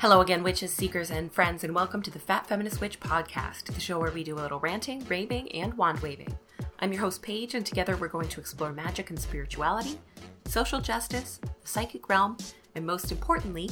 [0.00, 3.80] Hello again, witches, seekers, and friends, and welcome to the Fat Feminist Witch podcast, the
[3.80, 6.38] show where we do a little ranting, raving, and wand waving.
[6.78, 9.98] I'm your host, Paige, and together we're going to explore magic and spirituality,
[10.44, 12.36] social justice, the psychic realm,
[12.76, 13.70] and most importantly,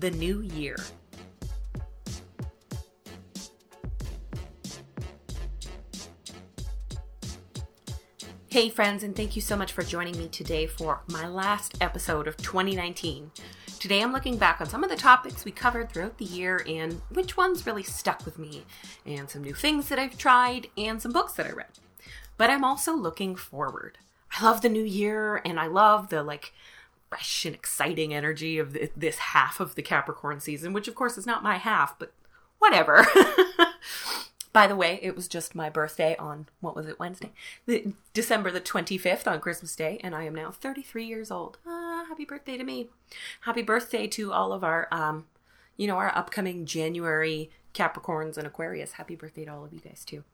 [0.00, 0.74] the new year.
[8.48, 12.26] Hey, friends, and thank you so much for joining me today for my last episode
[12.26, 13.30] of 2019.
[13.78, 17.00] Today, I'm looking back on some of the topics we covered throughout the year and
[17.10, 18.64] which ones really stuck with me,
[19.06, 21.78] and some new things that I've tried, and some books that I read.
[22.36, 23.98] But I'm also looking forward.
[24.36, 26.52] I love the new year, and I love the like
[27.08, 31.26] fresh and exciting energy of this half of the Capricorn season, which of course is
[31.26, 32.12] not my half, but
[32.58, 33.06] whatever.
[34.52, 37.30] By the way, it was just my birthday on, what was it, Wednesday?
[37.66, 41.58] The, December the 25th on Christmas Day, and I am now 33 years old.
[41.64, 42.88] Ah, happy birthday to me.
[43.42, 45.26] Happy birthday to all of our, um,
[45.76, 48.92] you know, our upcoming January Capricorns and Aquarius.
[48.92, 50.24] Happy birthday to all of you guys, too.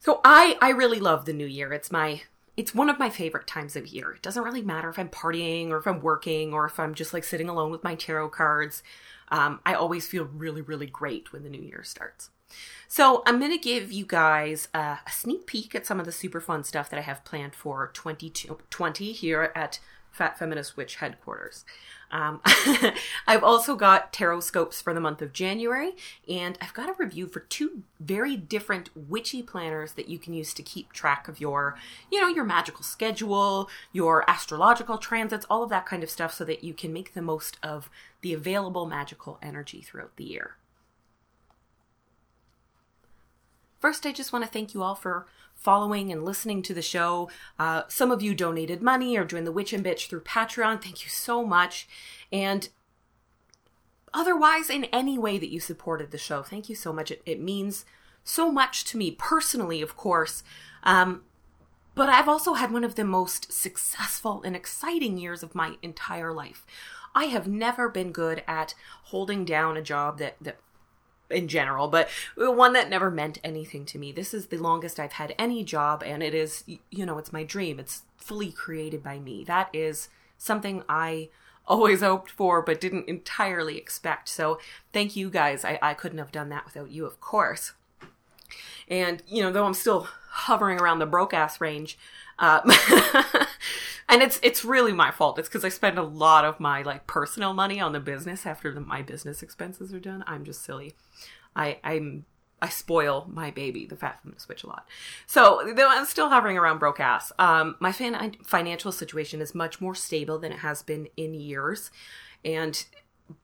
[0.00, 1.72] So I, I really love the new year.
[1.72, 2.22] It's my
[2.56, 4.12] it's one of my favorite times of year.
[4.12, 7.12] It doesn't really matter if I'm partying or if I'm working or if I'm just
[7.12, 8.84] like sitting alone with my tarot cards.
[9.28, 12.30] Um, I always feel really, really great when the new year starts.
[12.88, 16.12] So I'm going to give you guys a, a, sneak peek at some of the
[16.12, 19.80] super fun stuff that I have planned for 2020 here at
[20.14, 21.64] Fat Feminist Witch headquarters.
[22.12, 22.40] Um,
[23.26, 25.96] I've also got tarot scopes for the month of January,
[26.28, 30.54] and I've got a review for two very different witchy planners that you can use
[30.54, 31.76] to keep track of your,
[32.12, 36.44] you know, your magical schedule, your astrological transits, all of that kind of stuff, so
[36.44, 40.56] that you can make the most of the available magical energy throughout the year.
[43.84, 47.28] First, I just want to thank you all for following and listening to the show.
[47.58, 50.82] Uh, some of you donated money or joined the Witch and Bitch through Patreon.
[50.82, 51.86] Thank you so much.
[52.32, 52.70] And
[54.14, 57.10] otherwise, in any way that you supported the show, thank you so much.
[57.10, 57.84] It, it means
[58.22, 60.42] so much to me personally, of course.
[60.82, 61.24] Um,
[61.94, 66.32] but I've also had one of the most successful and exciting years of my entire
[66.32, 66.64] life.
[67.14, 70.56] I have never been good at holding down a job that, that
[71.34, 74.12] in general, but one that never meant anything to me.
[74.12, 77.44] This is the longest I've had any job, and it is, you know, it's my
[77.44, 77.78] dream.
[77.78, 79.44] It's fully created by me.
[79.44, 80.08] That is
[80.38, 81.28] something I
[81.66, 84.28] always hoped for, but didn't entirely expect.
[84.28, 84.58] So
[84.92, 85.64] thank you guys.
[85.64, 87.72] I, I couldn't have done that without you, of course.
[88.88, 91.98] And, you know, though I'm still hovering around the broke ass range,
[92.38, 92.60] uh,
[94.08, 95.38] and it's it's really my fault.
[95.38, 98.72] It's because I spend a lot of my like personal money on the business after
[98.72, 100.24] the, my business expenses are done.
[100.26, 100.94] I'm just silly.
[101.56, 102.24] I I'm
[102.60, 104.88] I spoil my baby, the fat feminist witch, a lot.
[105.26, 107.32] So though I'm still hovering around broke ass.
[107.38, 111.90] Um, my fan- financial situation is much more stable than it has been in years,
[112.44, 112.84] and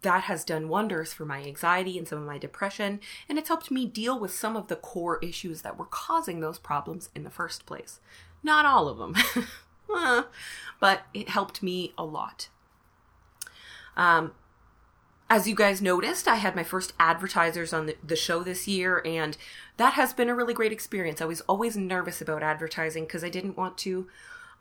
[0.03, 3.71] that has done wonders for my anxiety and some of my depression, and it's helped
[3.71, 7.31] me deal with some of the core issues that were causing those problems in the
[7.31, 8.01] first place.
[8.43, 9.15] Not all of them.
[10.81, 12.49] but it helped me a lot.
[13.97, 14.33] Um,
[15.29, 19.01] as you guys noticed, I had my first advertisers on the, the, show this year,
[19.05, 19.37] and
[19.77, 21.21] that has been a really great experience.
[21.21, 24.09] I was always nervous about advertising because I didn't want to.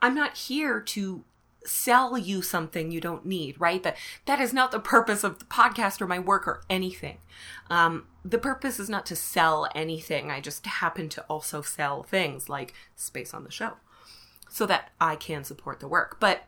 [0.01, 1.23] I'm not here to
[1.65, 3.81] sell you something you don't need, right?
[3.81, 7.17] That that is not the purpose of the podcast or my work or anything.
[7.69, 10.29] Um, the purpose is not to sell anything.
[10.29, 13.73] I just happen to also sell things like space on the show
[14.49, 16.17] so that I can support the work.
[16.19, 16.43] But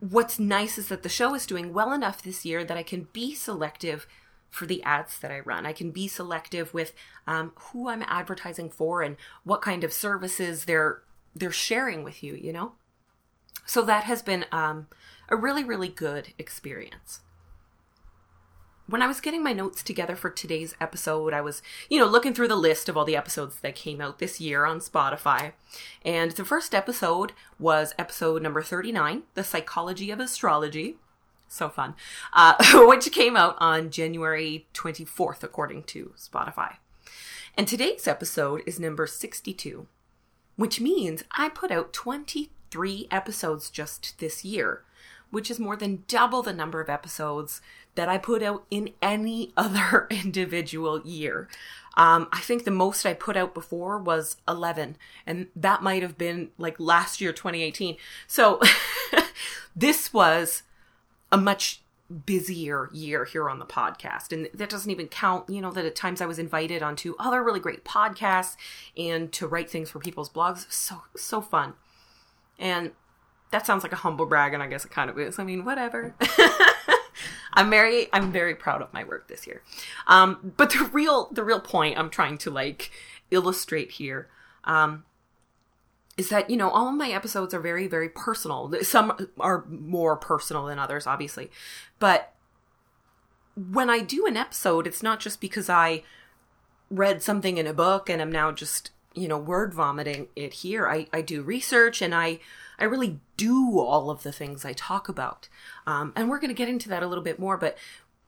[0.00, 3.08] what's nice is that the show is doing well enough this year that I can
[3.12, 4.06] be selective
[4.50, 5.66] for the ads that I run.
[5.66, 6.92] I can be selective with
[7.26, 11.02] um, who I'm advertising for and what kind of services they're
[11.34, 12.34] they're sharing with you.
[12.34, 12.72] You know,
[13.66, 14.86] so that has been um,
[15.28, 17.20] a really really good experience
[18.88, 21.60] when I was getting my notes together for today's episode, I was,
[21.90, 24.64] you know, looking through the list of all the episodes that came out this year
[24.64, 25.52] on Spotify.
[26.04, 30.96] And the first episode was episode number 39, The Psychology of Astrology.
[31.48, 31.94] So fun.
[32.32, 32.54] Uh,
[32.86, 36.76] which came out on January 24th, according to Spotify.
[37.56, 39.86] And today's episode is number 62,
[40.56, 44.84] which means I put out 23 episodes just this year,
[45.30, 47.60] which is more than double the number of episodes
[47.96, 51.48] that I put out in any other individual year.
[51.98, 54.96] Um, I think the most I put out before was 11,
[55.26, 57.96] and that might have been like last year, 2018.
[58.26, 58.60] So
[59.76, 60.62] this was
[61.32, 61.80] a much
[62.24, 64.32] busier year here on the podcast.
[64.32, 67.42] And that doesn't even count, you know, that at times I was invited onto other
[67.42, 68.56] really great podcasts
[68.96, 70.70] and to write things for people's blogs.
[70.70, 71.74] So, so fun.
[72.58, 72.92] And
[73.50, 75.38] that sounds like a humble brag, and I guess it kind of is.
[75.38, 76.14] I mean, whatever.
[77.56, 79.62] I'm very I'm very proud of my work this year.
[80.06, 82.90] Um, but the real the real point I'm trying to like
[83.30, 84.28] illustrate here
[84.64, 85.04] um,
[86.16, 88.72] is that you know all of my episodes are very very personal.
[88.82, 91.50] Some are more personal than others, obviously,
[91.98, 92.34] but
[93.56, 96.02] when I do an episode, it's not just because I
[96.90, 100.86] read something in a book and I'm now just you know word vomiting it here.
[100.86, 102.40] I I do research and I
[102.78, 105.48] I really do all of the things I talk about.
[105.86, 107.76] Um, and we're going to get into that a little bit more, but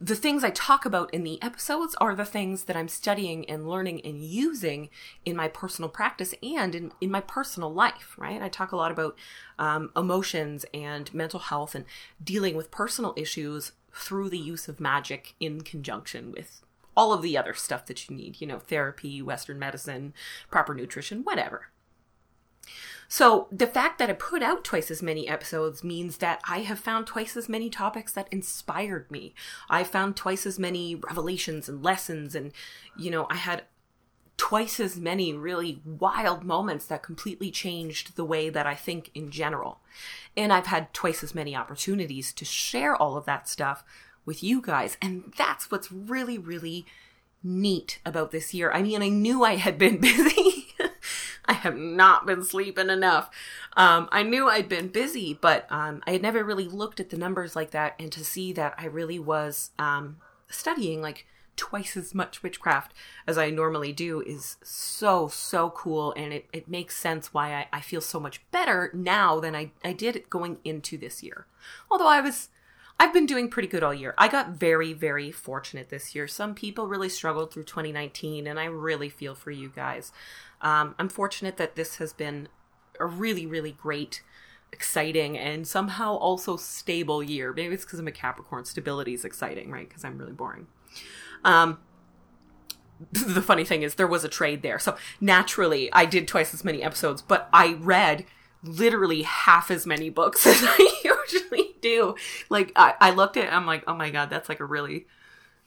[0.00, 3.68] the things I talk about in the episodes are the things that I'm studying and
[3.68, 4.90] learning and using
[5.24, 8.40] in my personal practice and in, in my personal life, right?
[8.40, 9.18] I talk a lot about
[9.58, 11.84] um, emotions and mental health and
[12.22, 16.62] dealing with personal issues through the use of magic in conjunction with
[16.96, 20.14] all of the other stuff that you need, you know, therapy, Western medicine,
[20.48, 21.68] proper nutrition, whatever.
[23.10, 26.78] So the fact that I put out twice as many episodes means that I have
[26.78, 29.34] found twice as many topics that inspired me.
[29.70, 32.52] I found twice as many revelations and lessons and
[32.98, 33.64] you know, I had
[34.36, 39.30] twice as many really wild moments that completely changed the way that I think in
[39.30, 39.80] general.
[40.36, 43.84] And I've had twice as many opportunities to share all of that stuff
[44.24, 44.98] with you guys.
[45.00, 46.86] And that's what's really, really
[47.42, 48.70] neat about this year.
[48.70, 50.57] I mean, I knew I had been busy
[51.48, 53.30] I have not been sleeping enough.
[53.76, 57.16] Um, I knew I'd been busy, but um, I had never really looked at the
[57.16, 60.18] numbers like that and to see that I really was um,
[60.48, 62.94] studying like twice as much witchcraft
[63.26, 66.12] as I normally do is so, so cool.
[66.16, 69.72] And it, it makes sense why I, I feel so much better now than I,
[69.82, 71.46] I did going into this year.
[71.90, 72.50] Although I was
[73.00, 74.14] I've been doing pretty good all year.
[74.18, 76.26] I got very, very fortunate this year.
[76.26, 80.12] Some people really struggled through 2019, and I really feel for you guys.
[80.60, 82.48] Um, I'm fortunate that this has been
[82.98, 84.22] a really, really great,
[84.72, 87.52] exciting, and somehow also stable year.
[87.52, 88.64] Maybe it's because I'm a Capricorn.
[88.64, 89.88] Stability is exciting, right?
[89.88, 90.66] Because I'm really boring.
[91.44, 91.78] Um,
[93.12, 94.80] the funny thing is, there was a trade there.
[94.80, 98.24] So naturally, I did twice as many episodes, but I read
[98.64, 102.14] literally half as many books as I usually do.
[102.48, 105.06] Like, I, I looked at I'm like, oh my God, that's like a really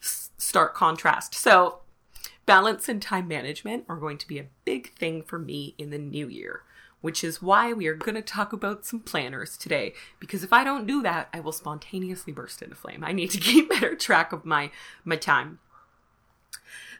[0.00, 1.34] stark contrast.
[1.34, 1.80] So,
[2.46, 5.98] balance and time management are going to be a big thing for me in the
[5.98, 6.62] new year,
[7.00, 9.94] which is why we are going to talk about some planners today.
[10.18, 13.04] Because if I don't do that, I will spontaneously burst into flame.
[13.04, 14.70] I need to keep better track of my,
[15.04, 15.58] my time.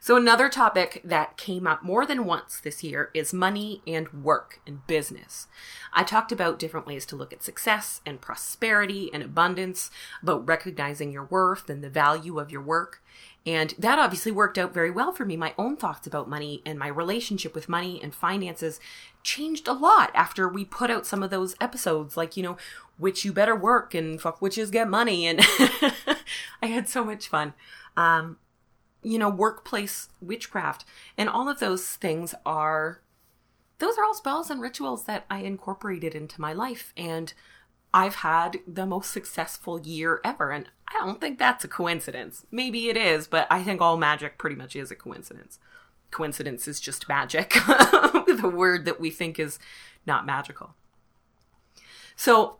[0.04, 4.60] So, another topic that came up more than once this year is money and work
[4.66, 5.46] and business.
[5.92, 11.12] I talked about different ways to look at success and prosperity and abundance, about recognizing
[11.12, 13.00] your worth and the value of your work.
[13.46, 15.36] And that obviously worked out very well for me.
[15.36, 18.80] My own thoughts about money and my relationship with money and finances
[19.22, 22.56] changed a lot after we put out some of those episodes, like, you know,
[22.98, 25.28] which you better work and fuck witches get money.
[25.28, 25.38] And
[26.60, 27.54] I had so much fun.
[27.96, 28.38] Um,
[29.02, 30.84] you know, workplace witchcraft.
[31.18, 33.02] And all of those things are,
[33.78, 36.92] those are all spells and rituals that I incorporated into my life.
[36.96, 37.32] And
[37.94, 40.50] I've had the most successful year ever.
[40.50, 42.46] And I don't think that's a coincidence.
[42.50, 45.58] Maybe it is, but I think all magic pretty much is a coincidence.
[46.10, 49.58] Coincidence is just magic, the word that we think is
[50.06, 50.74] not magical.
[52.16, 52.58] So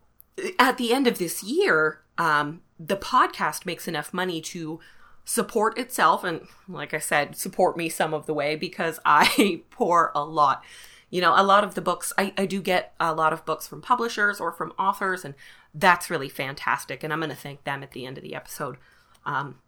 [0.58, 4.80] at the end of this year, um, the podcast makes enough money to
[5.24, 10.10] support itself and like i said support me some of the way because i pour
[10.14, 10.62] a lot.
[11.10, 13.68] You know a lot of the books I, I do get a lot of books
[13.68, 15.34] from publishers or from authors and
[15.74, 18.78] that's really fantastic and i'm going to thank them at the end of the episode.
[19.26, 19.58] Um,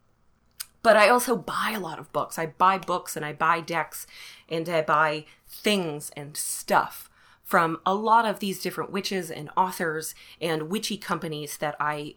[0.83, 2.39] but i also buy a lot of books.
[2.39, 4.07] I buy books and i buy decks
[4.49, 7.11] and i buy things and stuff
[7.43, 12.15] from a lot of these different witches and authors and witchy companies that i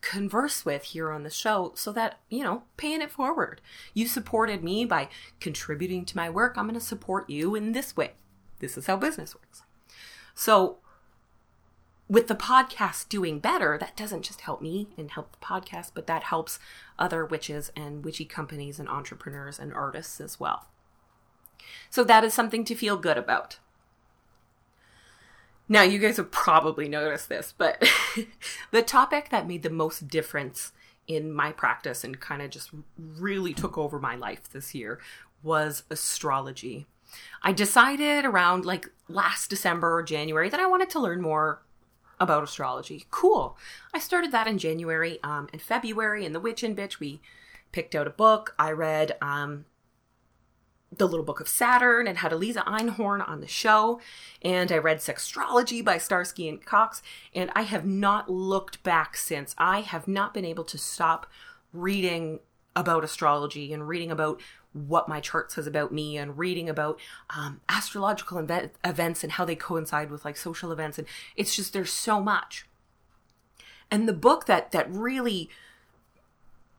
[0.00, 3.60] converse with here on the show so that, you know, paying it forward.
[3.94, 5.08] You supported me by
[5.40, 6.56] contributing to my work.
[6.56, 8.12] I'm going to support you in this way.
[8.60, 9.62] This is how business works.
[10.34, 10.78] So,
[12.08, 16.06] with the podcast doing better, that doesn't just help me and help the podcast, but
[16.06, 16.58] that helps
[16.98, 20.68] other witches and witchy companies and entrepreneurs and artists as well.
[21.90, 23.58] So, that is something to feel good about.
[25.68, 27.86] Now, you guys have probably noticed this, but
[28.70, 30.72] the topic that made the most difference
[31.06, 34.98] in my practice and kind of just really took over my life this year
[35.42, 36.86] was astrology.
[37.42, 41.62] I decided around like last December or January that I wanted to learn more
[42.20, 43.06] about astrology.
[43.10, 43.56] Cool.
[43.94, 45.18] I started that in January.
[45.22, 47.20] Um, in February, in the Witch and Bitch, we
[47.72, 48.54] picked out a book.
[48.58, 49.64] I read um,
[50.90, 54.00] the Little Book of Saturn and had Aliza Einhorn on the show.
[54.42, 57.02] And I read Sextrology by Starsky and Cox.
[57.34, 59.54] And I have not looked back since.
[59.58, 61.26] I have not been able to stop
[61.72, 62.40] reading
[62.74, 64.40] about astrology and reading about
[64.72, 69.44] what my chart says about me and reading about um, astrological event- events and how
[69.44, 72.66] they coincide with like social events and it's just there's so much
[73.90, 75.48] and the book that that really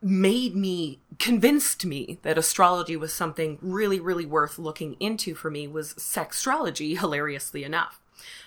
[0.01, 5.67] made me convinced me that astrology was something really really worth looking into for me
[5.67, 8.01] was sextrology hilariously enough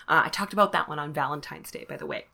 [0.08, 2.26] uh, i talked about that one on valentine's day by the way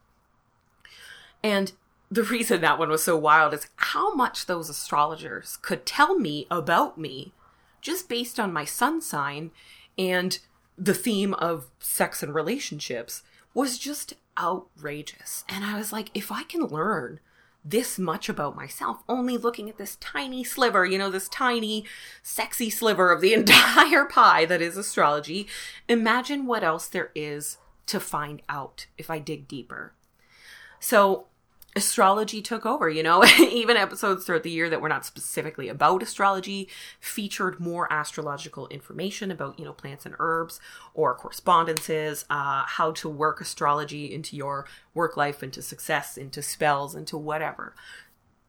[1.43, 1.73] and
[2.11, 6.47] the reason that one was so wild is how much those astrologers could tell me
[6.51, 7.33] about me
[7.81, 9.51] just based on my sun sign
[9.97, 10.39] and
[10.77, 13.23] the theme of sex and relationships
[13.53, 15.45] was just outrageous.
[15.49, 17.19] And I was like, if I can learn
[17.71, 21.85] this much about myself, only looking at this tiny sliver, you know, this tiny,
[22.23, 25.47] sexy sliver of the entire pie that is astrology,
[25.89, 29.93] imagine what else there is to find out if I dig deeper.
[30.81, 31.27] So
[31.79, 36.03] astrology took over, you know, even episodes throughout the year that were not specifically about
[36.03, 36.69] astrology
[37.01, 40.61] featured more astrological information about, you know, plants and herbs
[40.93, 46.95] or correspondences, uh, how to work astrology into your work life, into success, into spells,
[46.95, 47.75] into whatever.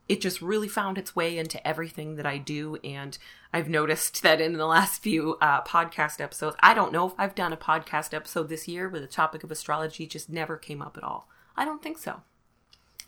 [0.10, 2.78] It just really found its way into everything that I do.
[2.84, 3.18] And
[3.54, 7.36] I've noticed that in the last few uh, podcast episodes, I don't know if I've
[7.36, 10.98] done a podcast episode this year where the topic of astrology just never came up
[10.98, 11.30] at all.
[11.56, 12.24] I don't think so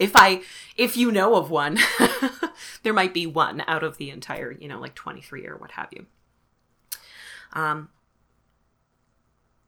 [0.01, 0.41] if I
[0.75, 1.77] if you know of one,
[2.84, 5.89] there might be one out of the entire, you know, like 23 or what have
[5.91, 6.08] you.
[7.53, 7.89] Um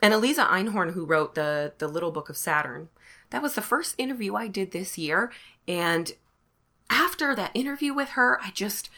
[0.01, 2.89] and Aliza Einhorn who wrote the the Little Book of Saturn,
[3.29, 5.31] that was the first interview I did this year
[5.67, 6.13] and
[6.89, 8.89] after that interview with her, I just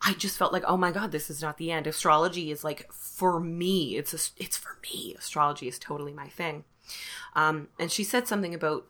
[0.00, 1.88] I just felt like, oh my god, this is not the end.
[1.88, 3.96] Astrology is like for me.
[3.96, 5.16] It's a, it's for me.
[5.18, 6.64] Astrology is totally my thing.
[7.34, 8.86] Um, and she said something about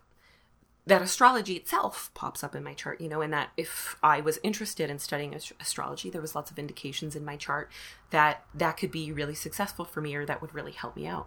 [0.87, 4.39] that astrology itself pops up in my chart, you know, and that if I was
[4.43, 7.71] interested in studying astrology, there was lots of indications in my chart
[8.11, 11.27] that that could be really successful for me or that would really help me out.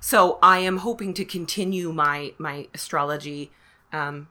[0.00, 3.50] So I am hoping to continue my my astrology
[3.92, 4.28] um,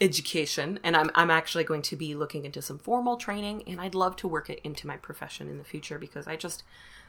[0.00, 3.94] education, and I'm I'm actually going to be looking into some formal training, and I'd
[3.94, 6.62] love to work it into my profession in the future because I just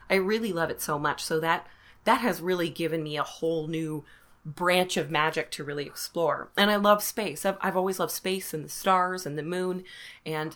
[0.10, 1.24] I really love it so much.
[1.24, 1.68] So that
[2.06, 4.06] that has really given me a whole new
[4.46, 6.52] branch of magic to really explore.
[6.56, 7.46] And I love space.
[7.46, 9.84] I've, I've always loved space and the stars and the moon.
[10.26, 10.56] And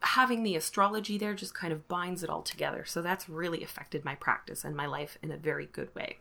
[0.00, 2.84] having the astrology there just kind of binds it all together.
[2.86, 6.18] So that's really affected my practice and my life in a very good way.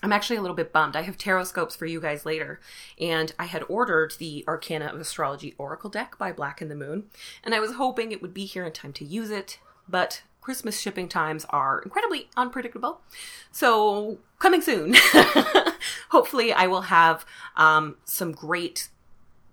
[0.00, 0.94] I'm actually a little bit bummed.
[0.94, 2.60] I have tarot scopes for you guys later,
[3.00, 7.06] and I had ordered the Arcana of Astrology Oracle deck by Black and the Moon,
[7.42, 10.80] and I was hoping it would be here in time to use it, but Christmas
[10.80, 13.02] shipping times are incredibly unpredictable.
[13.52, 14.96] So, coming soon.
[16.08, 18.88] Hopefully, I will have um, some great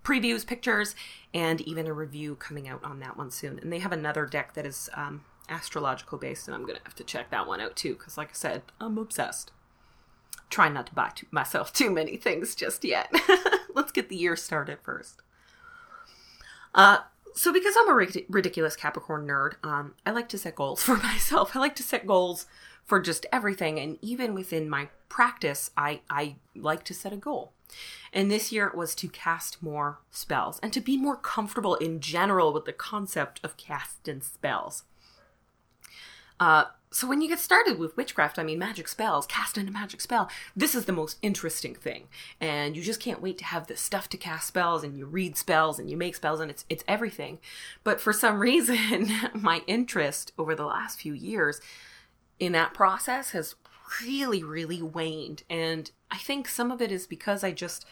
[0.06, 0.96] previews, pictures,
[1.34, 3.60] and even a review coming out on that one soon.
[3.60, 6.96] And they have another deck that is um, astrological based, and I'm going to have
[6.96, 9.52] to check that one out too, because, like I said, I'm obsessed.
[10.50, 13.14] Trying not to buy too, myself too many things just yet.
[13.76, 15.22] Let's get the year started first.
[16.74, 17.00] Uh,
[17.36, 21.56] so because I'm a ridiculous Capricorn nerd, um, I like to set goals for myself.
[21.56, 22.48] I like to set goals
[22.84, 27.52] for just everything, and even within my practice, I I like to set a goal.
[28.14, 32.00] And this year it was to cast more spells and to be more comfortable in
[32.00, 34.84] general with the concept of casting spells.
[36.40, 36.66] Uh,
[36.96, 40.30] so when you get started with witchcraft, I mean magic spells, casting a magic spell,
[40.56, 42.08] this is the most interesting thing.
[42.40, 45.36] And you just can't wait to have the stuff to cast spells and you read
[45.36, 47.40] spells and you make spells and it's it's everything.
[47.84, 51.60] But for some reason, my interest over the last few years
[52.40, 53.56] in that process has
[54.02, 57.86] really really waned and I think some of it is because I just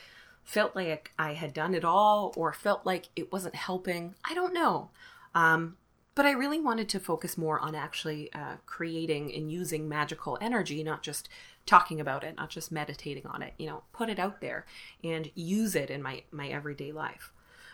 [0.46, 4.16] felt like I had done it all or felt like it wasn't helping.
[4.24, 4.92] I don't know.
[5.36, 5.76] Um,
[6.16, 10.84] but I really wanted to focus more on actually uh, creating and using magical energy,
[10.84, 11.30] not just
[11.66, 13.54] talking about it, not just meditating on it.
[13.58, 14.66] You know, put it out there
[15.04, 17.32] and use it in my my everyday life.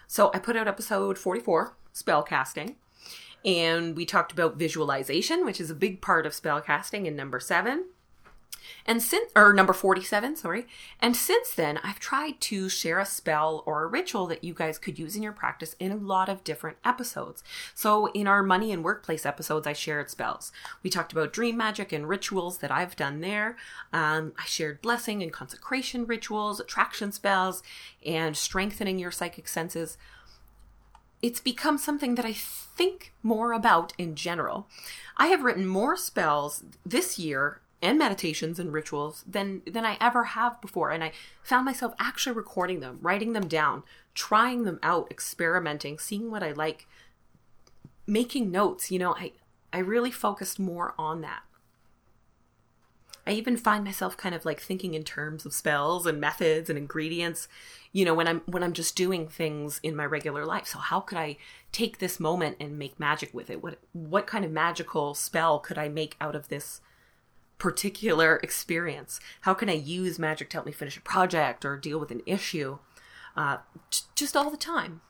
[0.07, 2.77] So I put out episode 44, spell casting,
[3.45, 7.39] and we talked about visualization, which is a big part of spell casting in number
[7.39, 7.85] 7.
[8.85, 10.67] And since, or number 47, sorry.
[10.99, 14.77] And since then, I've tried to share a spell or a ritual that you guys
[14.77, 17.43] could use in your practice in a lot of different episodes.
[17.75, 20.51] So in our money and workplace episodes, I shared spells.
[20.83, 23.57] We talked about dream magic and rituals that I've done there.
[23.93, 27.63] Um, I shared blessing and consecration rituals, attraction spells,
[28.05, 29.97] and strengthening your psychic senses
[31.21, 34.67] it's become something that I think more about in general.
[35.17, 40.23] I have written more spells this year and meditations and rituals than than I ever
[40.25, 43.83] have before and I found myself actually recording them, writing them down,
[44.13, 46.87] trying them out, experimenting, seeing what I like,
[48.05, 48.91] making notes.
[48.91, 49.31] You know, I,
[49.71, 51.43] I really focused more on that.
[53.25, 56.79] I even find myself kind of like thinking in terms of spells and methods and
[56.79, 57.47] ingredients,
[57.91, 60.65] you know, when I'm when I'm just doing things in my regular life.
[60.65, 61.37] So how could I
[61.71, 63.61] take this moment and make magic with it?
[63.61, 66.81] What what kind of magical spell could I make out of this
[67.59, 69.19] particular experience?
[69.41, 72.23] How can I use magic to help me finish a project or deal with an
[72.25, 72.79] issue?
[73.37, 73.57] Uh,
[74.15, 75.01] just all the time.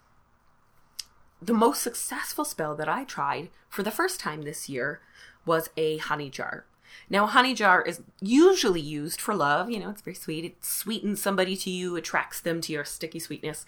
[1.42, 5.00] The most successful spell that I tried for the first time this year
[5.46, 6.66] was a honey jar.
[7.10, 9.70] Now, a honey jar is usually used for love.
[9.70, 10.44] You know, it's very sweet.
[10.44, 13.66] It sweetens somebody to you, attracts them to your sticky sweetness.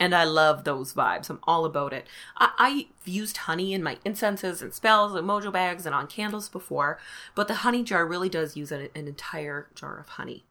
[0.00, 1.30] And I love those vibes.
[1.30, 2.06] I'm all about it.
[2.36, 6.48] I, have used honey in my incenses and spells and mojo bags and on candles
[6.48, 6.98] before,
[7.34, 10.44] but the honey jar really does use an, an entire jar of honey.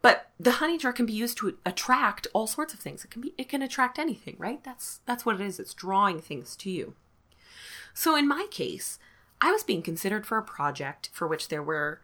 [0.00, 3.04] But the honey jar can be used to attract all sorts of things.
[3.04, 4.62] It can be it can attract anything, right?
[4.62, 5.58] That's that's what it is.
[5.58, 6.94] It's drawing things to you.
[7.94, 9.00] So in my case,
[9.40, 12.00] I was being considered for a project for which there were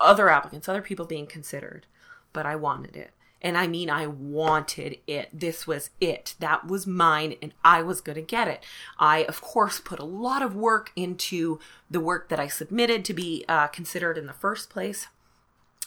[0.00, 1.86] other applicants, other people being considered,
[2.32, 3.12] but I wanted it.
[3.44, 5.28] And I mean, I wanted it.
[5.30, 6.34] This was it.
[6.40, 8.64] That was mine, and I was going to get it.
[8.98, 11.60] I, of course, put a lot of work into
[11.90, 15.08] the work that I submitted to be uh, considered in the first place,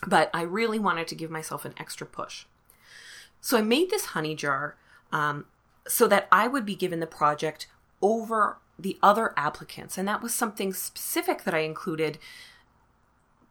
[0.05, 2.45] but I really wanted to give myself an extra push.
[3.41, 4.75] So I made this honey jar
[5.11, 5.45] um,
[5.87, 7.65] so that I would be given the project
[8.03, 9.97] over the other applicants.
[9.97, 12.19] And that was something specific that I included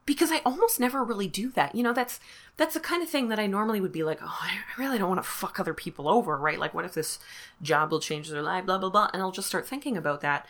[0.06, 1.74] because I almost never really do that.
[1.74, 2.20] You know, that's
[2.56, 5.08] that's the kind of thing that I normally would be like, oh, I really don't
[5.08, 6.58] want to fuck other people over, right?
[6.58, 7.18] Like, what if this
[7.60, 10.46] job will change their life, blah blah blah, and I'll just start thinking about that.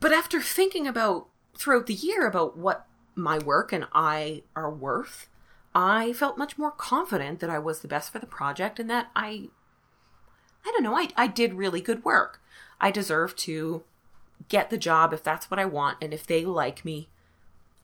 [0.00, 5.28] But after thinking about throughout the year about what my work and I are worth,
[5.74, 9.10] I felt much more confident that I was the best for the project and that
[9.14, 9.48] I
[10.64, 12.40] I don't know, I I did really good work.
[12.80, 13.82] I deserve to
[14.48, 15.98] get the job if that's what I want.
[16.00, 17.10] And if they like me,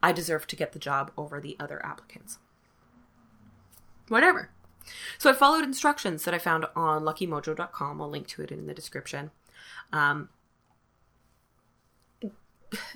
[0.03, 2.39] I deserve to get the job over the other applicants.
[4.09, 4.51] Whatever.
[5.19, 8.01] So I followed instructions that I found on luckymojo.com.
[8.01, 9.31] I'll link to it in the description.
[9.93, 10.29] Um,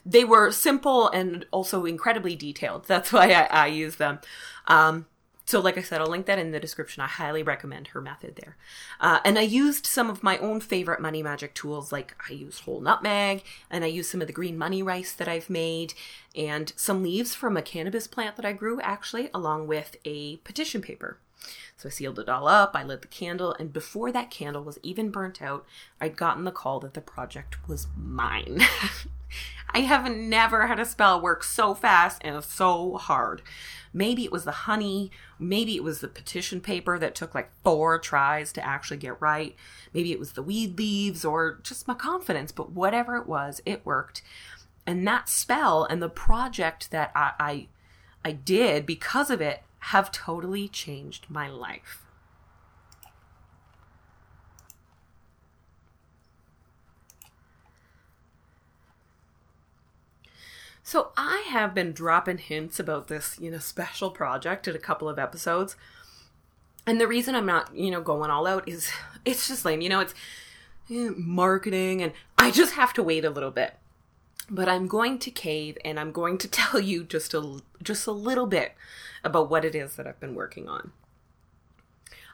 [0.04, 2.86] they were simple and also incredibly detailed.
[2.86, 4.20] That's why I, I use them.
[4.66, 5.06] Um,
[5.50, 7.02] so, like I said, I'll link that in the description.
[7.02, 8.56] I highly recommend her method there.
[9.00, 12.62] Uh, and I used some of my own favorite money magic tools, like I used
[12.62, 15.94] whole nutmeg, and I used some of the green money rice that I've made,
[16.36, 20.82] and some leaves from a cannabis plant that I grew, actually, along with a petition
[20.82, 21.18] paper.
[21.76, 24.78] So I sealed it all up, I lit the candle, and before that candle was
[24.84, 25.66] even burnt out,
[26.00, 28.60] I'd gotten the call that the project was mine.
[29.72, 33.42] I have never had a spell work so fast and so hard.
[33.92, 35.10] Maybe it was the honey.
[35.38, 39.56] Maybe it was the petition paper that took like four tries to actually get right.
[39.92, 43.84] Maybe it was the weed leaves or just my confidence, but whatever it was, it
[43.84, 44.22] worked.
[44.86, 47.66] And that spell and the project that I, I,
[48.24, 52.04] I did because of it have totally changed my life.
[60.90, 65.08] So I have been dropping hints about this, you know, special project in a couple
[65.08, 65.76] of episodes.
[66.84, 68.90] And the reason I'm not, you know, going all out is
[69.24, 69.82] it's just lame.
[69.82, 70.14] You know, it's
[70.90, 73.74] eh, marketing and I just have to wait a little bit.
[74.50, 78.10] But I'm going to cave and I'm going to tell you just a just a
[78.10, 78.72] little bit
[79.22, 80.90] about what it is that I've been working on.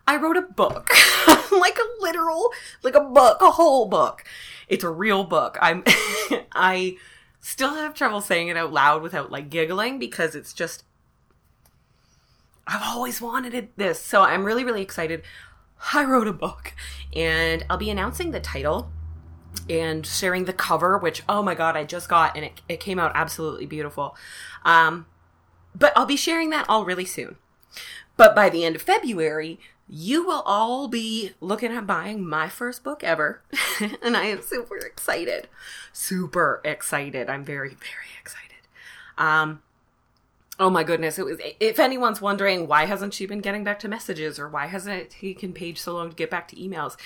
[0.06, 0.88] I wrote a book,
[1.52, 2.50] like a literal,
[2.82, 4.24] like a book, a whole book.
[4.66, 5.58] It's a real book.
[5.60, 5.84] I'm,
[6.52, 6.96] I
[7.46, 10.82] still have trouble saying it out loud without like giggling because it's just
[12.66, 14.00] I've always wanted it this.
[14.00, 15.22] So I'm really really excited.
[15.94, 16.72] I wrote a book
[17.14, 18.90] and I'll be announcing the title
[19.70, 22.98] and sharing the cover which oh my god I just got and it, it came
[22.98, 24.16] out absolutely beautiful.
[24.64, 25.06] Um
[25.72, 27.36] but I'll be sharing that all really soon.
[28.16, 32.82] But by the end of February, you will all be looking at buying my first
[32.82, 33.42] book ever.
[34.02, 35.48] and I am super excited.
[35.92, 37.30] Super excited.
[37.30, 38.66] I'm very, very excited.
[39.16, 39.62] Um,
[40.58, 41.20] oh my goodness.
[41.20, 44.66] It was, if anyone's wondering why hasn't she been getting back to messages or why
[44.66, 46.96] hasn't it taken Paige so long to get back to emails,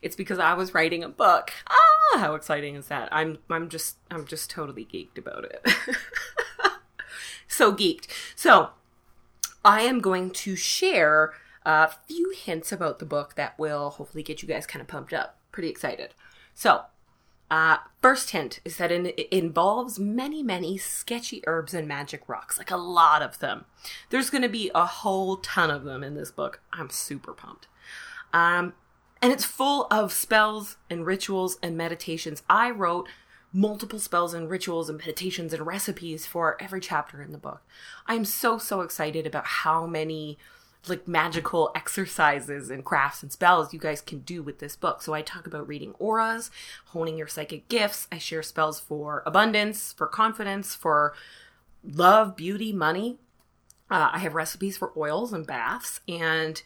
[0.00, 1.52] it's because I was writing a book.
[1.68, 3.10] Ah, how exciting is that?
[3.12, 5.66] I'm, I'm just, I'm just totally geeked about it.
[7.48, 8.06] so geeked.
[8.34, 8.70] So
[9.62, 14.42] I am going to share a few hints about the book that will hopefully get
[14.42, 15.38] you guys kind of pumped up.
[15.52, 16.14] Pretty excited.
[16.54, 16.82] So,
[17.50, 22.70] uh, first hint is that it involves many, many sketchy herbs and magic rocks, like
[22.70, 23.64] a lot of them.
[24.10, 26.60] There's going to be a whole ton of them in this book.
[26.72, 27.66] I'm super pumped.
[28.32, 28.74] Um,
[29.20, 32.42] and it's full of spells and rituals and meditations.
[32.48, 33.08] I wrote
[33.52, 37.62] multiple spells and rituals and meditations and recipes for every chapter in the book.
[38.06, 40.38] I'm so, so excited about how many
[40.88, 45.02] like magical exercises and crafts and spells you guys can do with this book.
[45.02, 46.50] So I talk about reading auras,
[46.86, 48.08] honing your psychic gifts.
[48.10, 51.14] I share spells for abundance, for confidence, for
[51.84, 53.18] love, beauty, money.
[53.90, 56.00] Uh, I have recipes for oils and baths.
[56.08, 56.62] And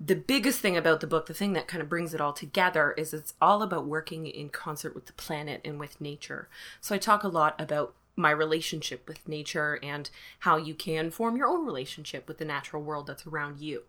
[0.00, 2.92] the biggest thing about the book, the thing that kind of brings it all together,
[2.92, 6.48] is it's all about working in concert with the planet and with nature.
[6.80, 11.36] So I talk a lot about my relationship with nature and how you can form
[11.36, 13.84] your own relationship with the natural world that's around you.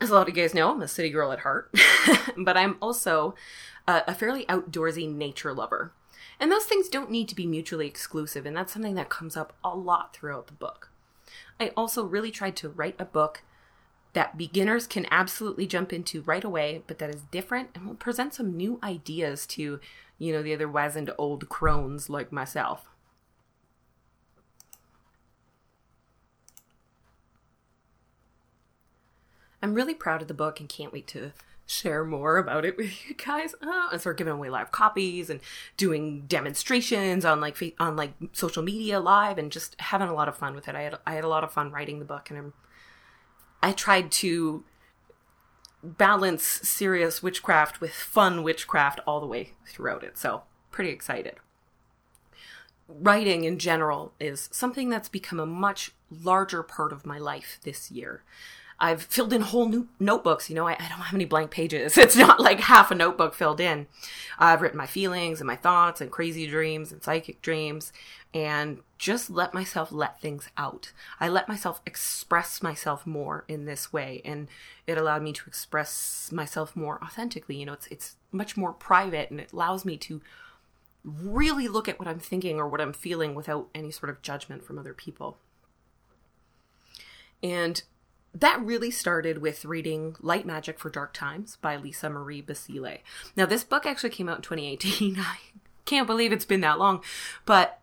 [0.00, 1.72] As a lot of you guys know, I'm a city girl at heart,
[2.36, 3.34] but I'm also
[3.86, 5.92] a, a fairly outdoorsy nature lover.
[6.40, 9.54] And those things don't need to be mutually exclusive, and that's something that comes up
[9.64, 10.90] a lot throughout the book.
[11.58, 13.42] I also really tried to write a book
[14.12, 18.34] that beginners can absolutely jump into right away, but that is different and will present
[18.34, 19.80] some new ideas to,
[20.18, 22.88] you know, the other wizened old crones like myself.
[29.62, 31.32] I'm really proud of the book and can't wait to
[31.66, 33.54] share more about it with you guys.
[33.62, 35.40] Oh, and start giving away live copies and
[35.76, 40.36] doing demonstrations on like on like social media live and just having a lot of
[40.36, 40.74] fun with it.
[40.74, 42.52] I had I had a lot of fun writing the book and I'm
[43.62, 44.64] I tried to
[45.82, 50.18] balance serious witchcraft with fun witchcraft all the way throughout it.
[50.18, 51.36] So, pretty excited.
[52.88, 57.90] Writing in general is something that's become a much larger part of my life this
[57.90, 58.22] year.
[58.80, 60.48] I've filled in whole new notebooks.
[60.48, 61.98] You know, I, I, don't have any blank pages.
[62.08, 63.86] It's not like half a notebook filled in.
[64.38, 67.92] I've written my feelings and my thoughts and crazy dreams and psychic dreams
[68.32, 70.92] and just let myself let things out.
[71.18, 74.48] I let myself express myself more in this way and
[74.86, 77.56] it allowed me to express myself more authentically.
[77.56, 80.20] You know, it's it's much more private and it allows me to
[81.04, 84.62] really look at what I'm thinking or what I'm feeling without any sort of judgment
[84.64, 85.38] from other people.
[87.42, 87.82] And
[88.34, 92.98] that really started with reading Light Magic for Dark Times by Lisa Marie Basile.
[93.36, 95.16] Now, this book actually came out in 2018.
[95.18, 95.38] I
[95.84, 97.02] can't believe it's been that long,
[97.46, 97.80] but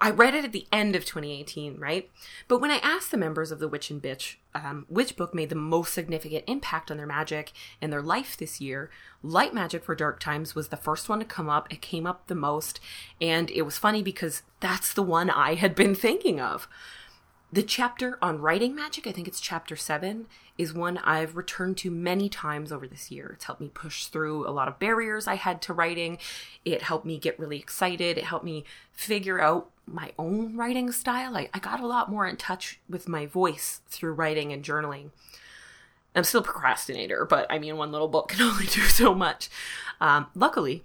[0.00, 2.10] I read it at the end of 2018, right?
[2.46, 5.48] But when I asked the members of the Witch and Bitch um, which book made
[5.48, 8.90] the most significant impact on their magic and their life this year,
[9.22, 11.72] Light Magic for Dark Times was the first one to come up.
[11.72, 12.80] It came up the most,
[13.20, 16.68] and it was funny because that's the one I had been thinking of.
[17.52, 20.26] The chapter on writing magic, I think it's chapter seven,
[20.58, 23.32] is one I've returned to many times over this year.
[23.34, 26.18] It's helped me push through a lot of barriers I had to writing.
[26.64, 28.18] It helped me get really excited.
[28.18, 31.36] It helped me figure out my own writing style.
[31.36, 35.10] I, I got a lot more in touch with my voice through writing and journaling.
[36.14, 39.48] I'm still a procrastinator, but I mean, one little book can only do so much.
[40.00, 40.84] Um, luckily,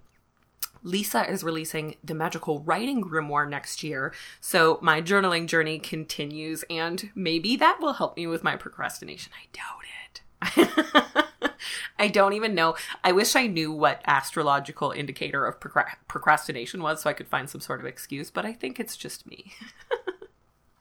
[0.84, 7.10] Lisa is releasing the magical writing grimoire next year, so my journaling journey continues, and
[7.15, 9.32] maybe that will help me with my procrastination.
[9.34, 11.26] I doubt it.
[12.00, 12.76] I don't even know.
[13.04, 17.62] I wish I knew what astrological indicator of procrastination was so I could find some
[17.62, 19.54] sort of excuse, but I think it's just me.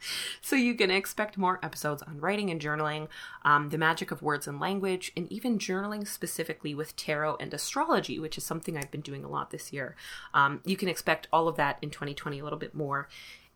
[0.40, 3.08] so you can expect more episodes on writing and journaling,
[3.44, 8.18] um, the magic of words and language, and even journaling specifically with tarot and astrology,
[8.18, 9.96] which is something I've been doing a lot this year.
[10.34, 13.08] Um, you can expect all of that in 2020 a little bit more.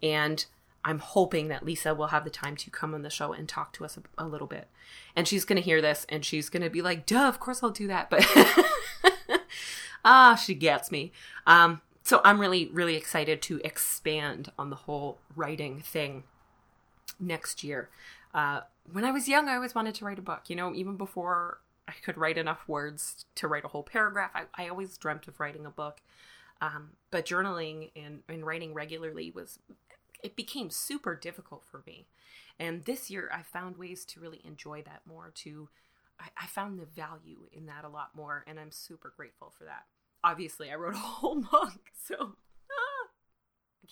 [0.03, 0.45] And
[0.85, 3.73] I'm hoping that Lisa will have the time to come on the show and talk
[3.75, 4.69] to us a, a little bit.
[5.15, 7.63] And she's going to hear this and she's going to be like, duh, of course
[7.63, 8.11] I'll do that.
[8.11, 8.27] But
[10.05, 11.13] ah, she gets me.
[11.47, 16.25] Um, so I'm really, really excited to expand on the whole writing thing
[17.19, 17.89] next year.
[18.35, 20.49] Uh, when I was young, I always wanted to write a book.
[20.49, 24.45] You know, even before I could write enough words to write a whole paragraph, I,
[24.55, 26.01] I always dreamt of writing a book.
[26.61, 29.59] Um, but journaling and, and writing regularly was,
[30.23, 32.07] it became super difficult for me.
[32.59, 35.69] And this year, I found ways to really enjoy that more, to
[36.37, 39.85] I, found the value in that a lot more, and I'm super grateful for that.
[40.23, 42.37] Obviously, I wrote a whole book, so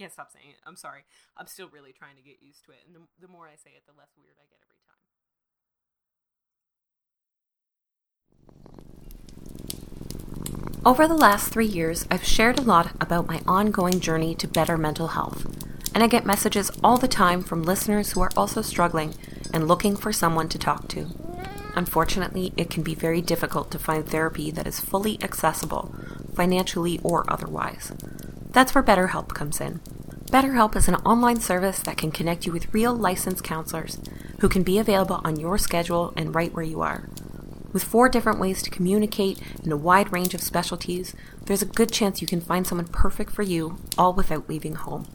[0.01, 0.57] can't stop saying it.
[0.67, 1.05] I'm sorry.
[1.37, 2.79] I'm still really trying to get used to it.
[2.87, 4.97] And the, the more I say it, the less weird I get every time.
[10.87, 14.79] Over the last three years, I've shared a lot about my ongoing journey to better
[14.79, 15.45] mental health.
[15.95, 19.15] And I get messages all the time from listeners who are also struggling
[19.53, 21.09] and looking for someone to talk to.
[21.75, 25.95] Unfortunately, it can be very difficult to find therapy that is fully accessible,
[26.35, 27.93] financially or otherwise.
[28.53, 29.81] That's where BetterHelp comes in.
[30.31, 34.01] BetterHelp is an online service that can connect you with real licensed counselors
[34.41, 37.09] who can be available on your schedule and right where you are.
[37.73, 41.15] With four different ways to communicate and a wide range of specialties,
[41.47, 45.07] there's a good chance you can find someone perfect for you, all without leaving home.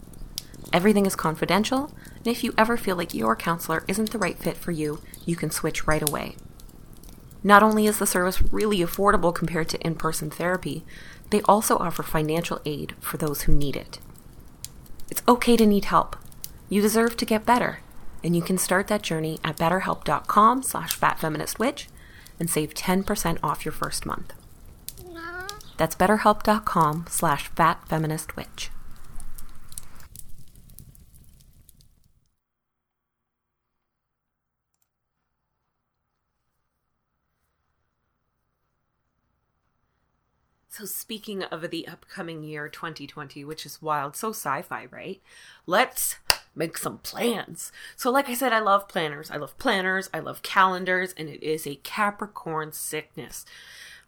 [0.71, 4.55] Everything is confidential, and if you ever feel like your counselor isn't the right fit
[4.55, 6.35] for you, you can switch right away.
[7.43, 10.83] Not only is the service really affordable compared to in person therapy,
[11.29, 13.99] they also offer financial aid for those who need it.
[15.09, 16.15] It's okay to need help.
[16.69, 17.79] You deserve to get better,
[18.23, 21.87] and you can start that journey at betterhelp.com slash fatfeministwitch
[22.39, 24.33] and save 10% off your first month.
[25.77, 28.69] That's betterhelp.com slash fatfeministwitch.
[40.77, 45.21] So, speaking of the upcoming year 2020, which is wild, so sci fi, right?
[45.65, 46.17] Let's
[46.53, 47.71] make some plans.
[47.95, 49.31] So, like I said, I love planners.
[49.31, 50.09] I love planners.
[50.13, 53.45] I love calendars, and it is a Capricorn sickness.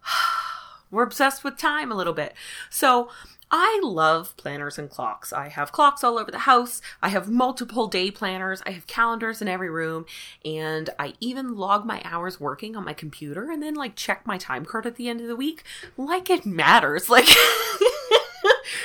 [0.92, 2.34] We're obsessed with time a little bit.
[2.70, 3.12] So,
[3.50, 5.32] I love planners and clocks.
[5.32, 6.82] I have clocks all over the house.
[7.02, 8.62] I have multiple day planners.
[8.66, 10.06] I have calendars in every room.
[10.44, 14.38] And I even log my hours working on my computer and then like check my
[14.38, 15.64] time card at the end of the week.
[15.96, 17.10] Like it matters.
[17.18, 17.28] Like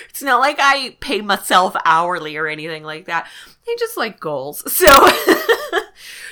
[0.09, 3.27] it's not like I pay myself hourly or anything like that.
[3.67, 4.63] I just like goals.
[4.73, 5.09] So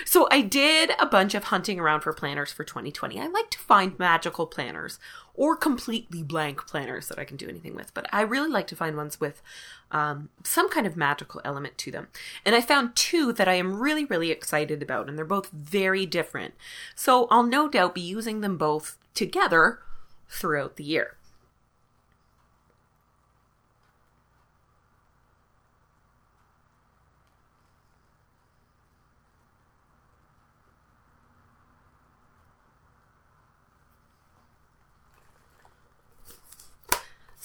[0.05, 3.21] so I did a bunch of hunting around for planners for 2020.
[3.21, 4.99] I like to find magical planners
[5.35, 7.93] or completely blank planners that I can do anything with.
[7.95, 9.43] But I really like to find ones with
[9.91, 12.09] um, some kind of magical element to them.
[12.45, 16.07] And I found two that I am really, really excited about, and they're both very
[16.07, 16.55] different.
[16.95, 19.81] So I'll no doubt be using them both together
[20.29, 21.17] throughout the year.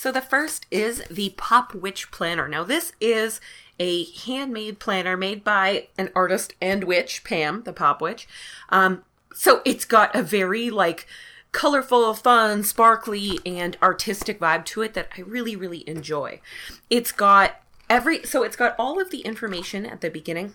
[0.05, 2.47] So the first is the Pop Witch Planner.
[2.47, 3.41] Now this is
[3.79, 8.27] a handmade planner made by an artist and witch, Pam, the Pop Witch.
[8.69, 11.07] Um, so it's got a very like
[11.53, 16.39] colorful, fun, sparkly, and artistic vibe to it that I really, really enjoy.
[16.91, 17.55] It's got
[17.89, 20.53] every so it's got all of the information at the beginning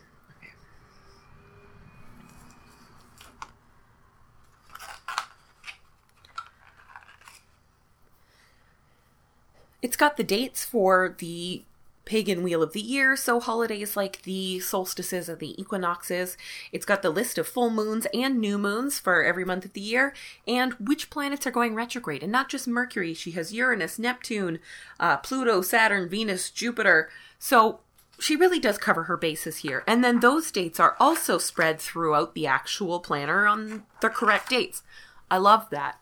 [9.83, 11.65] It's got the dates for the
[12.05, 16.37] pagan wheel of the year, so holidays like the solstices and the equinoxes.
[16.73, 19.81] It's got the list of full moons and new moons for every month of the
[19.81, 20.13] year,
[20.47, 22.23] and which planets are going retrograde.
[22.23, 24.59] And not just Mercury, she has Uranus, Neptune,
[24.99, 27.11] uh, Pluto, Saturn, Venus, Jupiter.
[27.39, 27.81] So
[28.19, 29.85] she really does cover her bases here.
[29.87, 34.83] And then those dates are also spread throughout the actual planner on the correct dates.
[35.31, 35.99] I love that.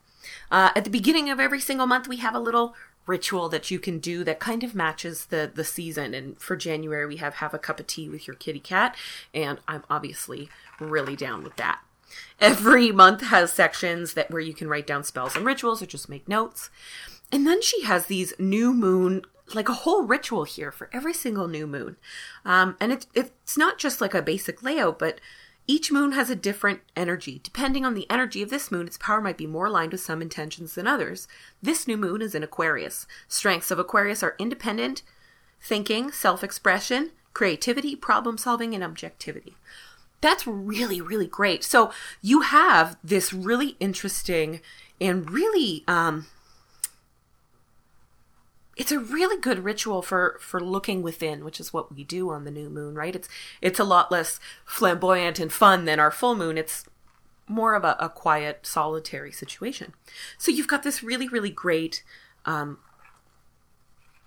[0.51, 2.75] Uh, at the beginning of every single month, we have a little
[3.09, 7.07] ritual that you can do that kind of matches the the season and for January
[7.07, 8.95] we have have a cup of tea with your kitty cat
[9.33, 11.81] and I'm obviously really down with that.
[12.41, 16.09] Every month has sections that where you can write down spells and rituals or just
[16.09, 16.71] make notes.
[17.33, 19.23] And then she has these new moon
[19.55, 21.97] like a whole ritual here for every single new moon.
[22.45, 25.21] Um, and it's it's not just like a basic layout, but
[25.71, 27.41] each moon has a different energy.
[27.45, 30.23] Depending on the energy of this moon, its power might be more aligned with some
[30.23, 31.29] intentions than others.
[31.63, 33.07] This new moon is in Aquarius.
[33.29, 35.03] Strengths of Aquarius are independent
[35.61, 39.57] thinking, self expression, creativity, problem solving, and objectivity.
[40.23, 41.63] That's really, really great.
[41.63, 44.61] So you have this really interesting
[45.01, 46.27] and really um,
[48.79, 52.45] it's a really good ritual for for looking within which is what we do on
[52.45, 53.15] the new moon right?
[53.15, 53.29] It's
[53.61, 56.57] it's a lot less flamboyant and fun than our full moon.
[56.57, 56.85] It's
[57.49, 59.95] more of a, a quiet solitary situation.
[60.39, 62.05] So you've got this really really great
[62.47, 62.79] um,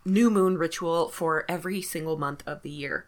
[0.04, 3.06] new moon ritual for every single month of the year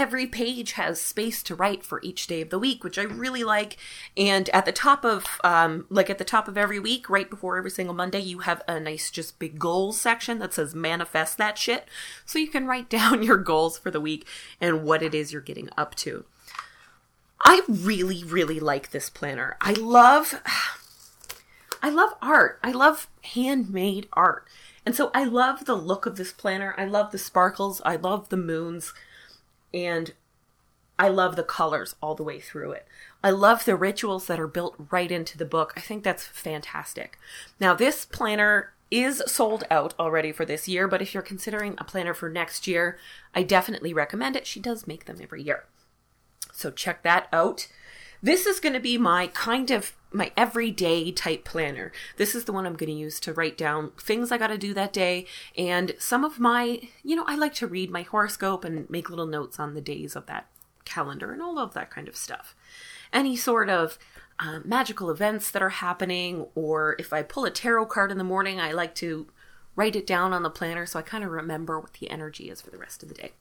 [0.00, 3.44] every page has space to write for each day of the week, which I really
[3.44, 3.76] like.
[4.16, 7.58] And at the top of, um, like at the top of every week, right before
[7.58, 11.58] every single Monday, you have a nice, just big goals section that says manifest that
[11.58, 11.86] shit.
[12.24, 14.26] So you can write down your goals for the week
[14.58, 16.24] and what it is you're getting up to.
[17.42, 19.58] I really, really like this planner.
[19.60, 20.40] I love,
[21.82, 22.58] I love art.
[22.62, 24.46] I love handmade art.
[24.86, 26.74] And so I love the look of this planner.
[26.78, 27.82] I love the sparkles.
[27.84, 28.94] I love the moons
[29.72, 30.12] and
[30.98, 32.86] I love the colors all the way through it.
[33.24, 35.72] I love the rituals that are built right into the book.
[35.76, 37.18] I think that's fantastic.
[37.58, 41.84] Now, this planner is sold out already for this year, but if you're considering a
[41.84, 42.98] planner for next year,
[43.34, 44.46] I definitely recommend it.
[44.46, 45.64] She does make them every year.
[46.52, 47.68] So check that out.
[48.22, 51.92] This is going to be my kind of my everyday type planner.
[52.16, 54.58] This is the one I'm going to use to write down things I got to
[54.58, 58.64] do that day and some of my, you know, I like to read my horoscope
[58.64, 60.46] and make little notes on the days of that
[60.84, 62.56] calendar and all of that kind of stuff.
[63.12, 63.98] Any sort of
[64.40, 68.24] uh, magical events that are happening, or if I pull a tarot card in the
[68.24, 69.28] morning, I like to
[69.80, 72.60] write it down on the planner so I kind of remember what the energy is
[72.60, 73.32] for the rest of the day.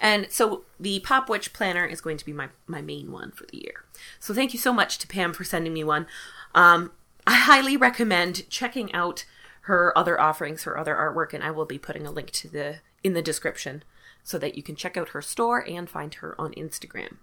[0.00, 3.46] And so the Pop Witch planner is going to be my, my main one for
[3.46, 3.82] the year.
[4.20, 6.06] So thank you so much to Pam for sending me one.
[6.54, 6.92] Um,
[7.26, 9.24] I highly recommend checking out
[9.62, 12.76] her other offerings, her other artwork, and I will be putting a link to the
[13.02, 13.82] in the description
[14.22, 17.16] so that you can check out her store and find her on Instagram.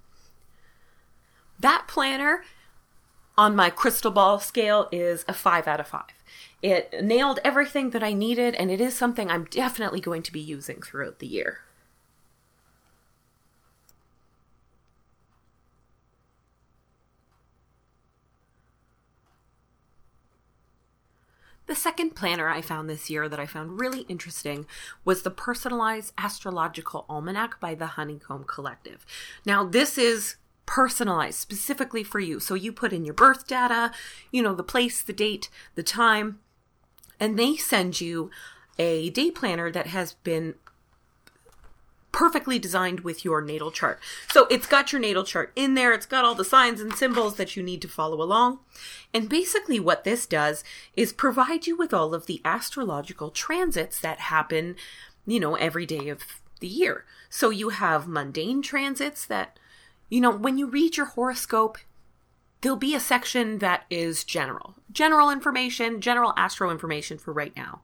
[1.58, 2.44] That planner
[3.38, 6.02] on my crystal ball scale is a 5 out of 5.
[6.66, 10.40] It nailed everything that I needed, and it is something I'm definitely going to be
[10.40, 11.60] using throughout the year.
[21.68, 24.66] The second planner I found this year that I found really interesting
[25.04, 29.06] was the Personalized Astrological Almanac by the Honeycomb Collective.
[29.46, 32.40] Now, this is personalized specifically for you.
[32.40, 33.92] So you put in your birth data,
[34.32, 36.40] you know, the place, the date, the time,
[37.20, 38.30] and they send you
[38.78, 40.56] a day planner that has been
[42.12, 44.00] perfectly designed with your natal chart.
[44.30, 47.36] So it's got your natal chart in there, it's got all the signs and symbols
[47.36, 48.60] that you need to follow along.
[49.14, 50.64] And basically, what this does
[50.96, 54.76] is provide you with all of the astrological transits that happen,
[55.26, 56.24] you know, every day of
[56.62, 57.04] the year.
[57.30, 59.60] So you have mundane transits that
[60.10, 61.78] you know, when you read your horoscope,
[62.66, 67.82] there'll be a section that is general, general information, general astro information for right now.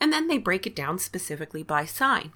[0.00, 2.32] And then they break it down specifically by sign.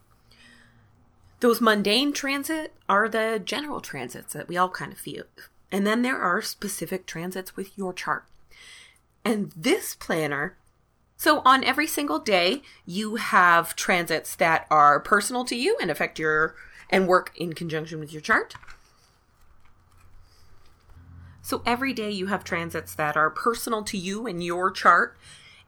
[1.41, 5.25] Those mundane transit are the general transits that we all kind of feel.
[5.73, 8.25] And then there are specific transits with your chart.
[9.25, 10.57] And this planner,
[11.17, 16.21] so on every single day, you have transits that are personal to you and affect
[16.21, 16.55] your
[16.89, 18.55] and work in conjunction with your chart.
[21.51, 25.19] So every day you have transits that are personal to you and your chart,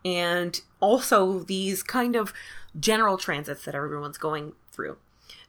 [0.04, 2.32] and also these kind of
[2.78, 4.98] general transits that everyone's going through.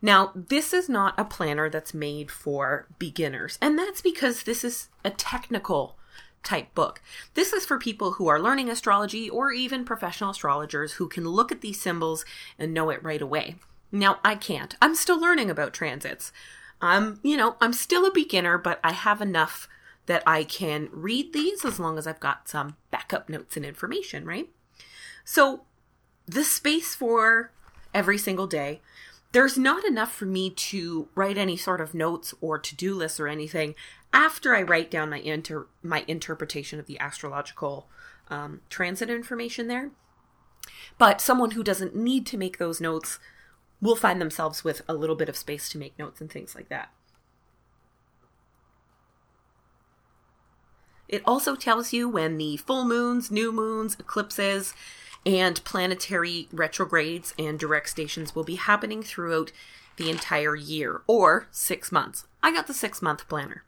[0.02, 4.90] Now, this is not a planner that's made for beginners, and that's because this is
[5.06, 5.98] a technical
[6.42, 7.00] type book.
[7.36, 11.52] This is for people who are learning astrology or even professional astrologers who can look
[11.52, 12.26] at these symbols
[12.58, 13.58] and know it right away.
[13.92, 14.76] Now, I can't.
[14.82, 16.32] I'm still learning about transits.
[16.82, 19.70] I'm, you know, I'm still a beginner, but I have enough
[20.06, 24.26] that I can read these as long as I've got some backup notes and information,
[24.26, 24.50] right?
[25.24, 25.62] So,
[26.26, 27.52] the space for
[27.94, 28.82] every single day,
[29.32, 33.28] there's not enough for me to write any sort of notes or to-do lists or
[33.28, 33.76] anything
[34.14, 37.88] after I write down my inter my interpretation of the astrological
[38.30, 39.92] um, transit information there.
[40.98, 43.20] But someone who doesn't need to make those notes
[43.82, 46.70] will find themselves with a little bit of space to make notes and things like
[46.70, 46.90] that.
[51.14, 54.74] It also tells you when the full moons, new moons, eclipses,
[55.24, 59.52] and planetary retrogrades and direct stations will be happening throughout
[59.98, 62.26] the entire year or six months.
[62.42, 63.64] I got the six month planner.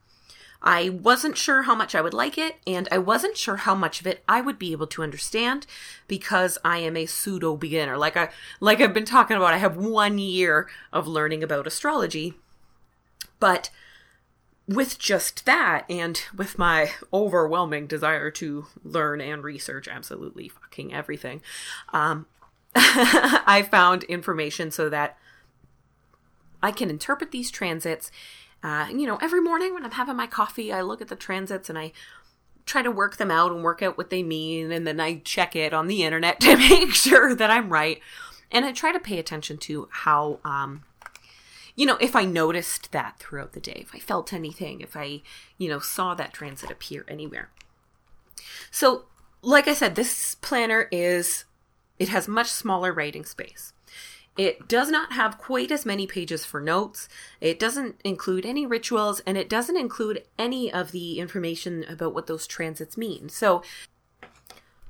[0.59, 4.01] I wasn't sure how much I would like it, and I wasn't sure how much
[4.01, 5.67] of it I would be able to understand
[6.07, 7.95] because I am a pseudo beginner.
[7.95, 8.29] Like I
[8.59, 12.33] like I've been talking about, I have one year of learning about astrology.
[13.39, 13.69] But
[14.67, 21.41] with just that and with my overwhelming desire to learn and research absolutely fucking everything
[21.93, 22.25] um,
[22.75, 25.17] i found information so that
[26.63, 28.11] i can interpret these transits
[28.63, 31.69] uh, you know every morning when i'm having my coffee i look at the transits
[31.69, 31.91] and i
[32.65, 34.71] try to work them out and work out what they mean.
[34.71, 38.01] And then i check it on the internet to make sure that i'm right.
[38.51, 40.83] And i try to pay attention to how um,
[41.75, 45.21] you know, if I noticed that throughout the day, if I felt anything, if I,
[45.57, 47.49] you know, saw that transit appear anywhere.
[48.71, 49.05] So,
[49.41, 51.45] like I said, this planner is,
[51.99, 53.73] it has much smaller writing space.
[54.37, 57.07] It does not have quite as many pages for notes.
[57.39, 62.27] It doesn't include any rituals and it doesn't include any of the information about what
[62.27, 63.29] those transits mean.
[63.29, 63.63] So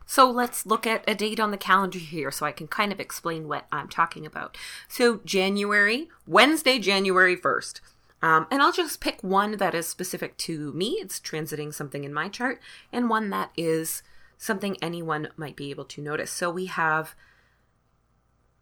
[0.05, 2.99] so let's look at a date on the calendar here so I can kind of
[2.99, 4.57] explain what I'm talking about.
[4.87, 7.81] So January, Wednesday, January 1st.
[8.21, 10.97] Um, and I'll just pick one that is specific to me.
[11.01, 12.59] It's transiting something in my chart,
[12.91, 14.01] and one that is
[14.37, 16.31] something anyone might be able to notice.
[16.31, 17.13] So we have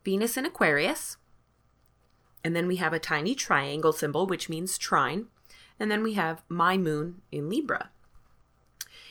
[0.04, 1.18] Venus in Aquarius,
[2.44, 5.28] and then we have a tiny triangle symbol, which means trine.
[5.80, 7.90] And then we have my moon in Libra.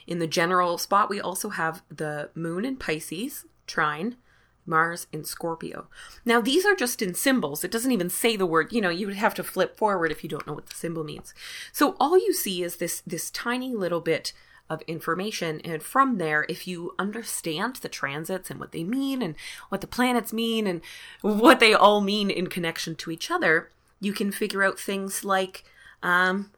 [0.06, 4.16] In the general spot, we also have the moon in Pisces, trine,
[4.64, 5.88] Mars in Scorpio.
[6.24, 7.64] Now, these are just in symbols.
[7.64, 10.22] It doesn't even say the word, you know, you would have to flip forward if
[10.22, 11.34] you don't know what the symbol means.
[11.72, 14.32] So all you see is this this tiny little bit
[14.70, 19.34] of information and from there if you understand the transits and what they mean and
[19.68, 20.80] what the planets mean and
[21.20, 25.64] what they all mean in connection to each other, you can figure out things like
[26.02, 26.50] um,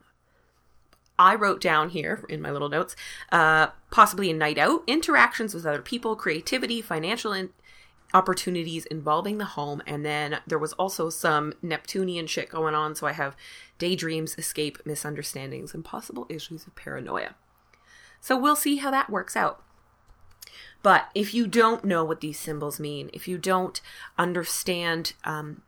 [1.19, 2.97] I wrote down here in my little notes,
[3.31, 7.51] uh, possibly a night out, interactions with other people, creativity, financial in-
[8.13, 12.95] opportunities involving the home, and then there was also some Neptunian shit going on.
[12.95, 13.37] So I have
[13.79, 17.35] daydreams, escape, misunderstandings, and possible issues of paranoia.
[18.21, 19.63] So we'll see how that works out.
[20.83, 23.81] But if you don't know what these symbols mean, if you don't
[24.19, 25.63] understand um,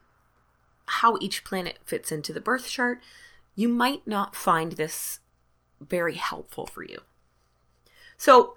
[0.87, 3.01] how each planet fits into the birth chart,
[3.55, 5.21] you might not find this
[5.81, 7.01] very helpful for you.
[8.17, 8.55] So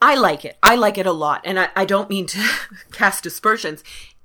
[0.00, 0.58] I like it.
[0.62, 1.40] I like it a lot.
[1.44, 2.48] And I, I don't mean to
[2.92, 3.82] cast aspersions.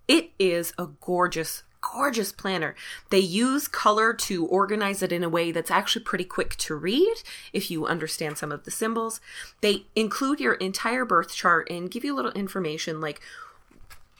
[0.08, 2.76] It is a gorgeous, gorgeous planner.
[3.10, 7.16] They use color to organize it in a way that's actually pretty quick to read
[7.54, 9.22] if you understand some of the symbols.
[9.62, 13.22] They include your entire birth chart and give you a little information like,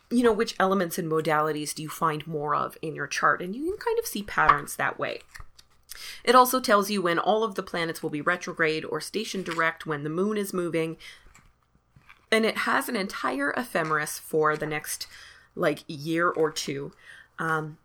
[0.10, 3.42] you know, which elements and modalities do you find more of in your chart?
[3.42, 5.22] And you can kind of see patterns that way.
[6.24, 9.86] It also tells you when all of the planets will be retrograde or station direct
[9.86, 10.98] when the moon is moving.
[12.32, 15.08] And it has an entire ephemeris for the next
[15.56, 16.94] like year or two.
[17.40, 17.78] Um,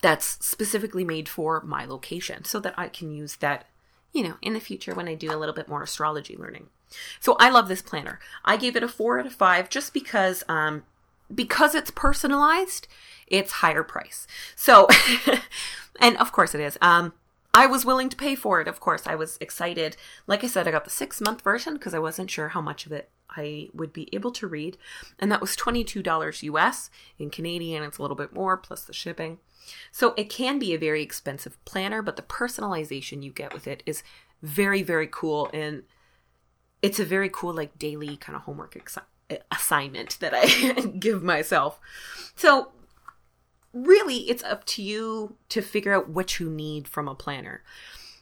[0.00, 3.66] that's specifically made for my location so that I can use that,
[4.12, 6.68] you know, in the future when I do a little bit more astrology learning.
[7.20, 8.20] So I love this planner.
[8.44, 10.84] I gave it a four out of five just because, um,
[11.32, 12.88] because it's personalized,
[13.26, 14.26] it's higher price.
[14.56, 14.88] So
[16.00, 16.78] and of course it is.
[16.80, 17.12] Um,
[17.56, 18.66] I was willing to pay for it.
[18.66, 19.96] Of course, I was excited.
[20.26, 22.84] Like I said, I got the six month version because I wasn't sure how much
[22.84, 24.76] of it I would be able to read,
[25.20, 26.90] and that was twenty two dollars US.
[27.18, 29.38] In Canadian, it's a little bit more plus the shipping.
[29.92, 33.82] So it can be a very expensive planner, but the personalization you get with it
[33.86, 34.02] is
[34.42, 35.84] very very cool, and
[36.82, 38.98] it's a very cool like daily kind of homework ex-
[39.50, 41.80] assignment that I give myself.
[42.36, 42.72] So
[43.72, 47.62] really it's up to you to figure out what you need from a planner.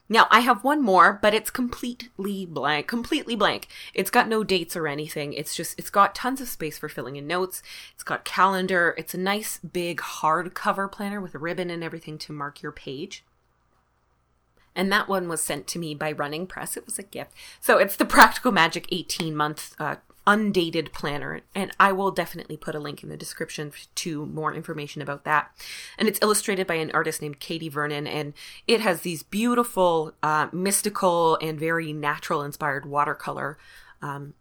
[0.09, 3.69] Now, I have one more, but it's completely blank, completely blank.
[3.95, 5.33] It's got no dates or anything.
[5.33, 7.63] It's just, it's got tons of space for filling in notes.
[7.95, 8.95] It's got calendar.
[8.99, 13.25] It's a nice big hardcover planner with a ribbon and everything to mark your page.
[14.75, 16.77] And that one was sent to me by Running Press.
[16.77, 17.33] It was a gift.
[17.61, 19.97] So it's the Practical Magic 18 month uh,
[20.27, 25.03] undated planner and i will definitely put a link in the description to more information
[25.03, 25.51] about that.
[25.99, 28.35] And it's illustrated by an artist named katie vernon and
[28.67, 33.59] it has these beautiful uh, mystical and very natural inspired watercolor
[34.01, 34.35] um,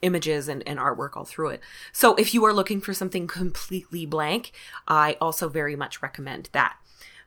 [0.00, 1.60] images and, and artwork all through it.
[1.92, 4.52] So if you are looking for something completely blank
[4.86, 6.76] i also very much recommend that.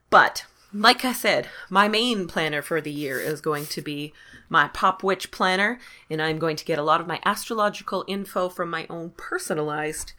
[0.09, 4.13] But like I said, my main planner for the year is going to be
[4.49, 8.49] my Pop Witch planner, and I'm going to get a lot of my astrological info
[8.49, 10.13] from my own personalized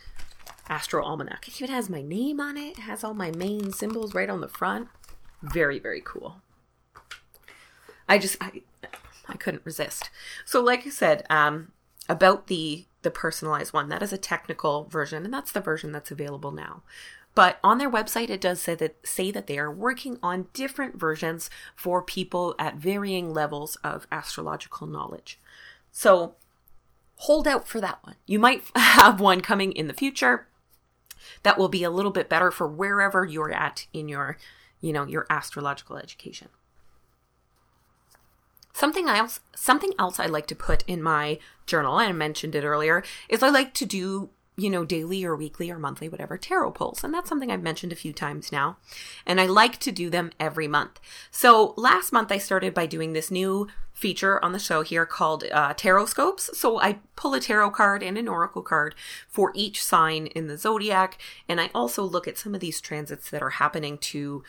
[0.68, 1.48] Astro Almanac.
[1.48, 4.40] It even has my name on it, it has all my main symbols right on
[4.40, 4.88] the front.
[5.42, 6.36] Very, very cool.
[8.08, 8.62] I just I
[9.28, 10.10] I couldn't resist.
[10.44, 11.72] So like I said, um
[12.08, 16.10] about the the personalized one, that is a technical version, and that's the version that's
[16.10, 16.82] available now.
[17.34, 20.98] But on their website, it does say that say that they are working on different
[20.98, 25.38] versions for people at varying levels of astrological knowledge.
[25.90, 26.34] So
[27.16, 28.16] hold out for that one.
[28.26, 30.46] You might have one coming in the future
[31.42, 34.36] that will be a little bit better for wherever you're at in your,
[34.80, 36.48] you know, your astrological education.
[38.74, 42.64] Something else, something else I like to put in my journal, and I mentioned it
[42.64, 44.30] earlier, is I like to do
[44.62, 47.02] you know, daily or weekly or monthly, whatever, tarot pulls.
[47.02, 48.76] And that's something I've mentioned a few times now.
[49.26, 51.00] And I like to do them every month.
[51.30, 55.44] So last month I started by doing this new feature on the show here called
[55.52, 56.56] uh, Tarot Scopes.
[56.56, 58.94] So I pull a tarot card and an oracle card
[59.28, 61.20] for each sign in the zodiac.
[61.48, 64.44] And I also look at some of these transits that are happening to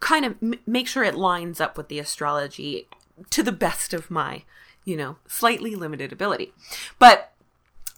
[0.00, 2.86] kind of m- make sure it lines up with the astrology
[3.30, 4.44] to the best of my,
[4.84, 6.52] you know, slightly limited ability.
[6.98, 7.32] But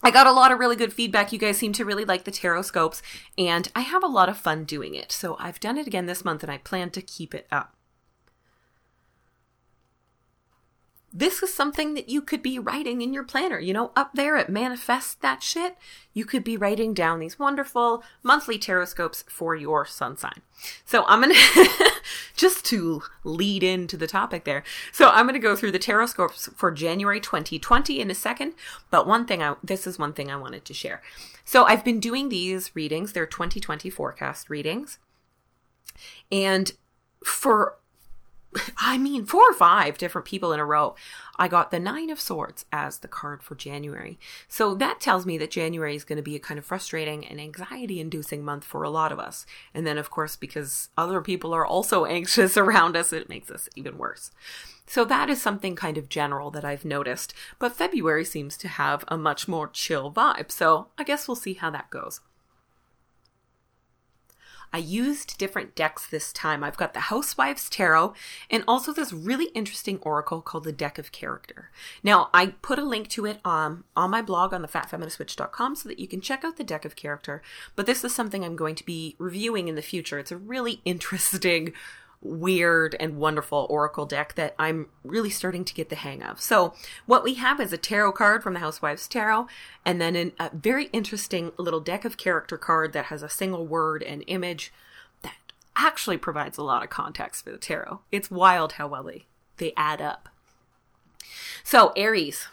[0.02, 1.32] I got a lot of really good feedback.
[1.32, 3.02] You guys seem to really like the tarot scopes,
[3.36, 5.12] and I have a lot of fun doing it.
[5.12, 7.74] So I've done it again this month, and I plan to keep it up.
[11.12, 13.58] This is something that you could be writing in your planner.
[13.58, 15.76] You know, up there at Manifest That Shit,
[16.14, 20.42] you could be writing down these wonderful monthly tarotscopes for your sun sign.
[20.84, 21.90] So I'm going to,
[22.36, 24.62] just to lead into the topic there.
[24.92, 28.54] So I'm going to go through the tarotscopes for January 2020 in a second.
[28.90, 31.02] But one thing I, this is one thing I wanted to share.
[31.44, 33.12] So I've been doing these readings.
[33.12, 35.00] They're 2020 forecast readings.
[36.30, 36.72] And
[37.24, 37.78] for
[38.76, 40.94] I mean, four or five different people in a row.
[41.36, 44.18] I got the Nine of Swords as the card for January.
[44.48, 47.40] So that tells me that January is going to be a kind of frustrating and
[47.40, 49.46] anxiety inducing month for a lot of us.
[49.72, 53.68] And then, of course, because other people are also anxious around us, it makes us
[53.76, 54.30] even worse.
[54.86, 57.32] So that is something kind of general that I've noticed.
[57.60, 60.50] But February seems to have a much more chill vibe.
[60.50, 62.20] So I guess we'll see how that goes.
[64.72, 66.62] I used different decks this time.
[66.62, 68.14] I've got the Housewives Tarot
[68.50, 71.70] and also this really interesting oracle called the Deck of Character.
[72.02, 75.88] Now, I put a link to it um, on my blog on the fatfeministwitch.com so
[75.88, 77.42] that you can check out the Deck of Character.
[77.74, 80.18] But this is something I'm going to be reviewing in the future.
[80.18, 81.72] It's a really interesting
[82.22, 86.40] weird and wonderful oracle deck that I'm really starting to get the hang of.
[86.40, 86.74] So,
[87.06, 89.46] what we have is a tarot card from the Housewives Tarot,
[89.84, 93.66] and then an, a very interesting little deck of character card that has a single
[93.66, 94.72] word and image
[95.22, 95.36] that
[95.76, 98.00] actually provides a lot of context for the tarot.
[98.12, 99.24] It's wild how well they,
[99.56, 100.28] they add up.
[101.64, 102.48] So, Aries,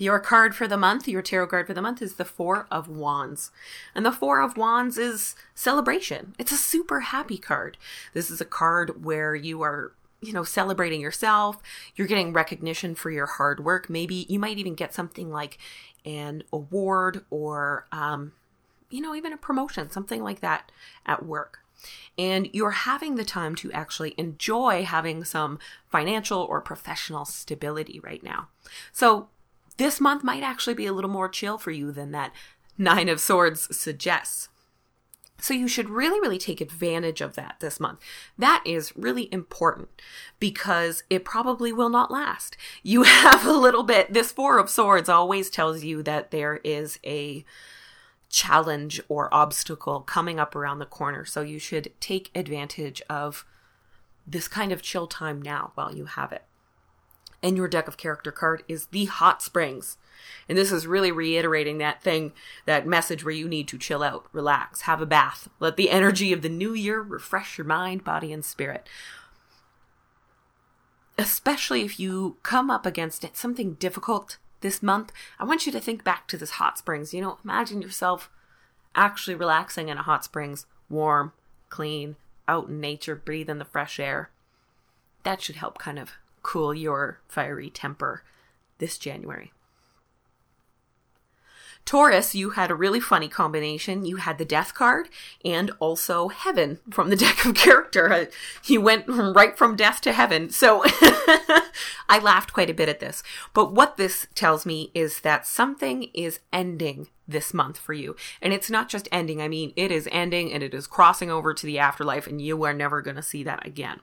[0.00, 2.88] your card for the month, your tarot card for the month is the Four of
[2.88, 3.50] Wands.
[3.94, 6.34] And the Four of Wands is celebration.
[6.38, 7.76] It's a super happy card.
[8.14, 9.92] This is a card where you are
[10.22, 11.62] you know, celebrating yourself.
[11.96, 13.88] You're getting recognition for your hard work.
[13.88, 15.58] Maybe you might even get something like
[16.04, 18.32] an award or, um,
[18.90, 20.70] you know, even a promotion, something like that
[21.06, 21.60] at work.
[22.18, 28.22] And you're having the time to actually enjoy having some financial or professional stability right
[28.22, 28.48] now.
[28.92, 29.28] So
[29.80, 32.34] this month might actually be a little more chill for you than that
[32.76, 34.50] Nine of Swords suggests.
[35.38, 37.98] So you should really, really take advantage of that this month.
[38.36, 39.88] That is really important
[40.38, 42.58] because it probably will not last.
[42.82, 46.98] You have a little bit, this Four of Swords always tells you that there is
[47.02, 47.42] a
[48.28, 51.24] challenge or obstacle coming up around the corner.
[51.24, 53.46] So you should take advantage of
[54.26, 56.44] this kind of chill time now while you have it
[57.42, 59.96] and your deck of character card is the hot springs.
[60.48, 62.32] And this is really reiterating that thing,
[62.66, 66.32] that message where you need to chill out, relax, have a bath, let the energy
[66.32, 68.86] of the new year refresh your mind, body, and spirit.
[71.16, 75.80] Especially if you come up against it, something difficult this month, I want you to
[75.80, 77.14] think back to this hot springs.
[77.14, 78.30] You know, imagine yourself
[78.94, 81.32] actually relaxing in a hot springs, warm,
[81.68, 82.16] clean,
[82.48, 84.30] out in nature, breathing the fresh air.
[85.22, 86.12] That should help kind of
[86.42, 88.22] cool your fiery temper
[88.78, 89.52] this January.
[91.84, 94.04] Taurus, you had a really funny combination.
[94.04, 95.08] You had the death card
[95.44, 98.28] and also heaven from the deck of character.
[98.64, 100.50] You went right from death to heaven.
[100.50, 100.82] So
[102.08, 103.22] I laughed quite a bit at this.
[103.54, 108.16] But what this tells me is that something is ending this month for you.
[108.42, 111.54] And it's not just ending, I mean, it is ending and it is crossing over
[111.54, 114.00] to the afterlife, and you are never going to see that again.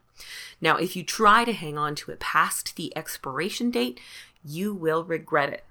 [0.61, 3.99] Now, if you try to hang on to it past the expiration date,
[4.43, 5.65] you will regret it.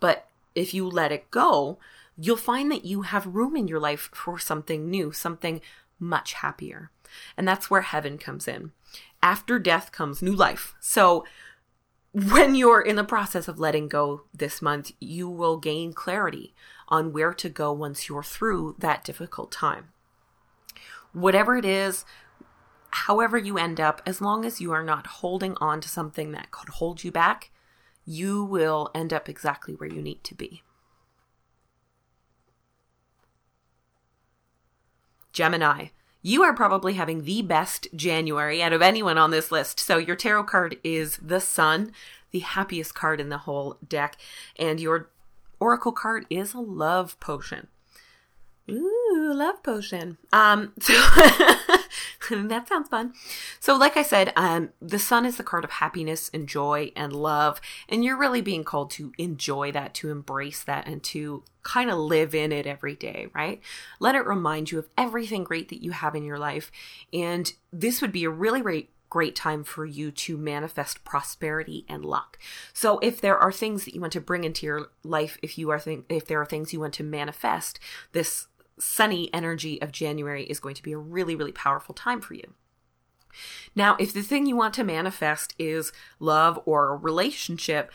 [0.00, 0.26] But
[0.56, 1.78] if you let it go,
[2.16, 5.60] you'll find that you have room in your life for something new, something
[6.00, 6.90] much happier.
[7.36, 8.72] And that's where heaven comes in.
[9.22, 10.74] After death comes new life.
[10.80, 11.24] So,
[12.12, 16.54] when you're in the process of letting go this month, you will gain clarity
[16.88, 19.88] on where to go once you're through that difficult time.
[21.12, 22.06] Whatever it is,
[22.90, 26.50] however you end up, as long as you are not holding on to something that
[26.50, 27.50] could hold you back,
[28.06, 30.62] you will end up exactly where you need to be.
[35.32, 35.88] Gemini,
[36.22, 39.78] you are probably having the best January out of anyone on this list.
[39.78, 41.92] So your tarot card is the Sun,
[42.30, 44.16] the happiest card in the whole deck,
[44.58, 45.10] and your
[45.60, 47.66] oracle card is a love potion.
[48.70, 50.18] Ooh, love potion.
[50.32, 50.94] Um, so
[52.48, 53.14] that sounds fun.
[53.60, 57.12] So, like I said, um, the sun is the card of happiness and joy and
[57.12, 61.90] love, and you're really being called to enjoy that, to embrace that, and to kind
[61.90, 63.60] of live in it every day, right?
[63.98, 66.70] Let it remind you of everything great that you have in your life,
[67.12, 72.04] and this would be a really great great time for you to manifest prosperity and
[72.04, 72.38] luck.
[72.72, 75.70] So if there are things that you want to bring into your life, if you
[75.70, 77.78] are think if there are things you want to manifest,
[78.12, 78.48] this
[78.78, 82.54] sunny energy of January is going to be a really, really powerful time for you.
[83.74, 87.90] Now, if the thing you want to manifest is love or a relationship,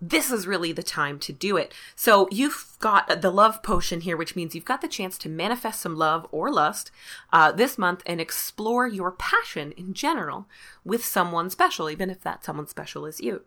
[0.00, 1.72] this is really the time to do it.
[1.94, 5.80] So you've got the love potion here, which means you've got the chance to manifest
[5.80, 6.90] some love or lust
[7.32, 10.46] uh, this month and explore your passion in general
[10.84, 13.42] with someone special, even if that someone special is you.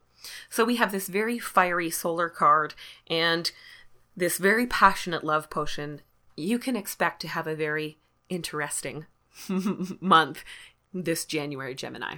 [0.49, 2.73] So we have this very fiery solar card
[3.07, 3.51] and
[4.17, 6.01] this very passionate love potion.
[6.35, 9.05] You can expect to have a very interesting
[10.01, 10.43] month
[10.93, 12.17] this January, Gemini.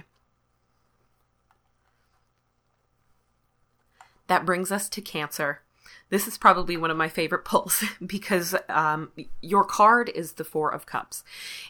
[4.26, 5.60] That brings us to Cancer.
[6.08, 9.10] This is probably one of my favorite pulls because um,
[9.42, 11.22] your card is the Four of Cups.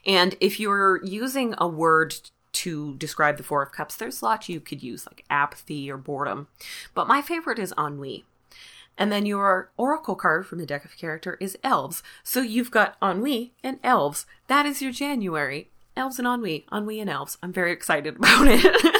[0.07, 2.15] And if you're using a word
[2.53, 6.49] to describe the Four of Cups, there's lots you could use, like apathy or boredom.
[6.95, 8.25] But my favorite is ennui.
[9.01, 12.03] And then your oracle card from the deck of character is elves.
[12.23, 14.27] So you've got ennui and elves.
[14.47, 15.71] That is your January.
[15.97, 17.39] Elves and ennui, ennui and elves.
[17.43, 18.97] I'm very excited about it.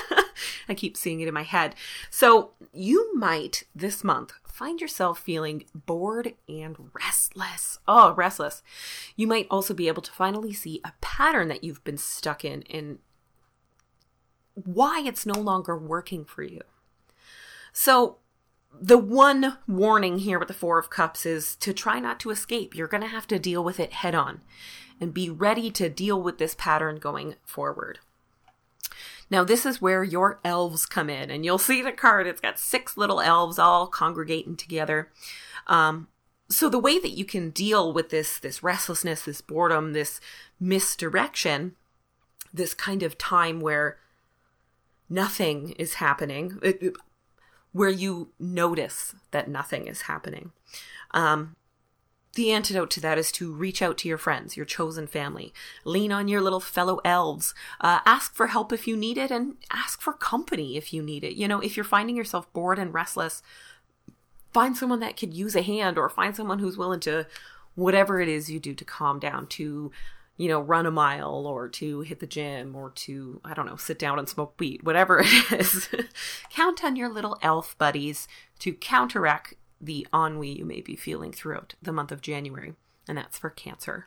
[0.71, 1.75] I keep seeing it in my head.
[2.09, 7.79] So you might this month find yourself feeling bored and restless.
[7.87, 8.63] Oh, restless.
[9.17, 12.65] You might also be able to finally see a pattern that you've been stuck in
[12.71, 13.01] and
[14.55, 16.63] why it's no longer working for you.
[17.73, 18.17] So,
[18.79, 22.75] the one warning here with the Four of Cups is to try not to escape.
[22.75, 24.41] You're going to have to deal with it head on
[25.01, 27.99] and be ready to deal with this pattern going forward.
[29.31, 32.27] Now, this is where your elves come in, and you'll see the card.
[32.27, 35.11] It's got six little elves all congregating together.
[35.69, 36.09] Um,
[36.49, 40.21] so the way that you can deal with this this restlessness, this boredom, this
[40.59, 41.77] misdirection,
[42.53, 43.99] this kind of time where
[45.09, 46.95] nothing is happening, it,
[47.73, 50.53] where you notice that nothing is happening.
[51.13, 51.57] Um,
[52.35, 55.53] the antidote to that is to reach out to your friends, your chosen family.
[55.85, 57.55] Lean on your little fellow elves.
[57.81, 61.25] Uh, ask for help if you need it and ask for company if you need
[61.25, 61.35] it.
[61.35, 63.43] You know, if you're finding yourself bored and restless,
[64.53, 67.27] find someone that could use a hand or find someone who's willing to,
[67.75, 69.91] whatever it is you do to calm down, to,
[70.41, 73.77] you know, run a mile or to hit the gym or to, I don't know,
[73.77, 75.91] sit down and smoke weed, whatever it is.
[76.49, 78.27] Count on your little elf buddies
[78.61, 82.73] to counteract the ennui you may be feeling throughout the month of January,
[83.07, 84.07] and that's for Cancer.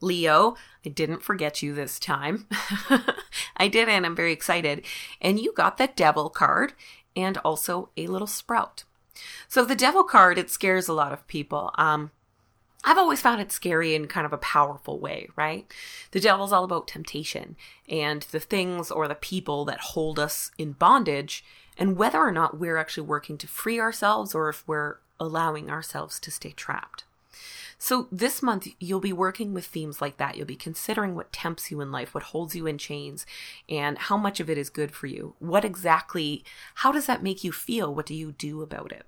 [0.00, 0.54] Leo,
[0.84, 2.46] I didn't forget you this time.
[3.56, 4.84] I did, and I'm very excited.
[5.20, 6.74] And you got the Devil card
[7.16, 8.84] and also a little sprout.
[9.48, 11.72] So, the Devil card, it scares a lot of people.
[11.76, 12.12] Um,
[12.88, 15.66] I've always found it scary in kind of a powerful way, right?
[16.12, 17.56] The devil's all about temptation
[17.88, 21.44] and the things or the people that hold us in bondage
[21.76, 26.20] and whether or not we're actually working to free ourselves or if we're allowing ourselves
[26.20, 27.02] to stay trapped.
[27.76, 30.36] So, this month, you'll be working with themes like that.
[30.36, 33.26] You'll be considering what tempts you in life, what holds you in chains,
[33.68, 35.34] and how much of it is good for you.
[35.40, 36.42] What exactly,
[36.76, 37.94] how does that make you feel?
[37.94, 39.04] What do you do about it?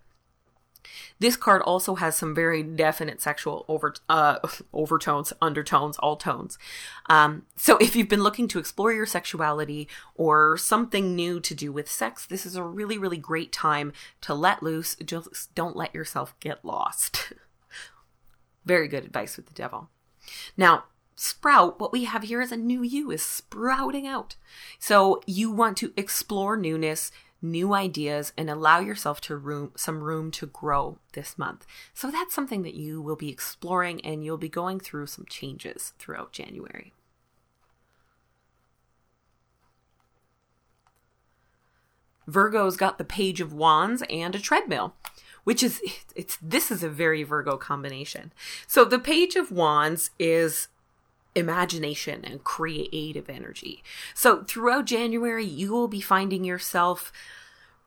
[1.18, 4.38] This card also has some very definite sexual over uh,
[4.72, 6.58] overtones, undertones, all tones.
[7.06, 11.72] Um, so if you've been looking to explore your sexuality or something new to do
[11.72, 14.96] with sex, this is a really, really great time to let loose.
[14.96, 17.32] Just don't let yourself get lost.
[18.64, 19.88] very good advice with the devil.
[20.56, 20.84] Now,
[21.16, 24.36] sprout, what we have here is a new you is sprouting out.
[24.78, 27.10] So you want to explore newness,
[27.40, 31.66] new ideas and allow yourself to room some room to grow this month.
[31.94, 35.92] So that's something that you will be exploring and you'll be going through some changes
[35.98, 36.92] throughout January.
[42.26, 44.94] Virgo's got the page of wands and a treadmill
[45.48, 45.80] which is
[46.14, 48.34] it's this is a very Virgo combination.
[48.66, 50.68] So the page of wands is
[51.38, 53.82] imagination and creative energy.
[54.14, 57.12] So throughout January, you will be finding yourself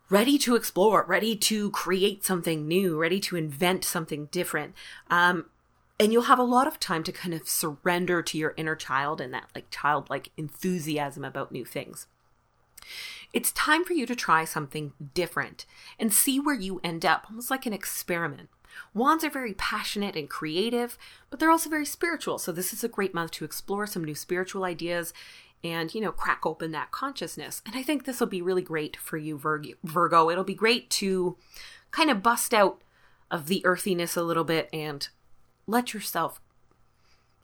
[0.10, 4.74] ready to explore, ready to create something new, ready to invent something different.
[5.10, 5.46] Um,
[6.00, 9.22] and you'll have a lot of time to kind of surrender to your inner child
[9.22, 12.08] and that like childlike enthusiasm about new things.
[13.34, 15.66] It's time for you to try something different
[15.98, 18.50] and see where you end up, almost like an experiment.
[18.94, 20.98] Wands are very passionate and creative,
[21.30, 22.38] but they're also very spiritual.
[22.38, 25.14] So this is a great month to explore some new spiritual ideas
[25.64, 27.62] and, you know, crack open that consciousness.
[27.66, 29.38] And I think this will be really great for you,
[29.84, 30.30] Virgo.
[30.30, 31.38] It'll be great to
[31.92, 32.82] kind of bust out
[33.30, 35.08] of the earthiness a little bit and
[35.68, 36.42] let yourself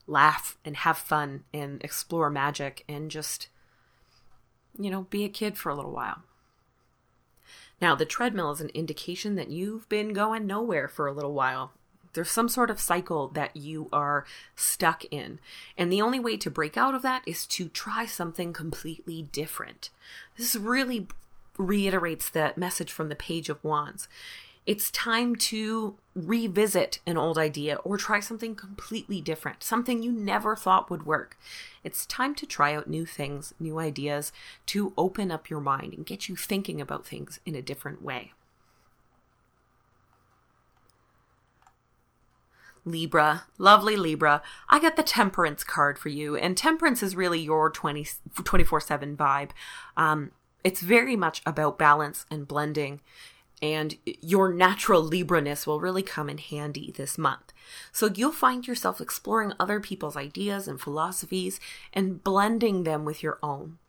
[0.08, 3.50] laugh and have fun and explore magic and just,
[4.80, 6.24] you know, be a kid for a little while.
[7.80, 11.74] Now, the treadmill is an indication that you've been going nowhere for a little while.
[12.14, 14.26] There's some sort of cycle that you are
[14.56, 15.40] stuck in.
[15.78, 19.92] And the only way to break out of that is to try something completely different.
[20.38, 21.08] This really
[21.58, 24.08] reiterates the message from the Page of Wands.
[24.68, 30.58] It's time to revisit an old idea or try something completely different, something you never
[30.58, 31.38] thought would work.
[31.86, 34.34] It's time to try out new things, new ideas,
[34.66, 38.34] to open up your mind and get you thinking about things in a different way.
[42.84, 46.36] Libra, lovely Libra, I got the Temperance card for you.
[46.36, 49.52] And Temperance is really your 20, 24-7 vibe.
[49.96, 50.32] Um,
[50.66, 53.00] it's very much about balance and blending.
[53.62, 57.54] And your natural Libra-ness will really come in handy this month.
[57.92, 61.60] So you'll find yourself exploring other people's ideas and philosophies
[61.92, 63.80] and blending them with your own.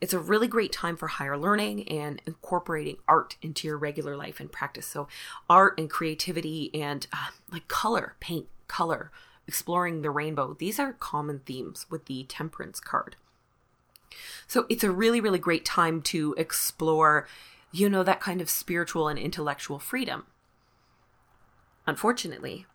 [0.00, 4.38] It's a really great time for higher learning and incorporating art into your regular life
[4.40, 4.86] and practice.
[4.86, 5.08] So,
[5.50, 9.10] art and creativity and uh, like color, paint, color,
[9.46, 13.16] exploring the rainbow, these are common themes with the temperance card.
[14.46, 17.26] So, it's a really, really great time to explore,
[17.72, 20.26] you know, that kind of spiritual and intellectual freedom.
[21.86, 22.66] Unfortunately,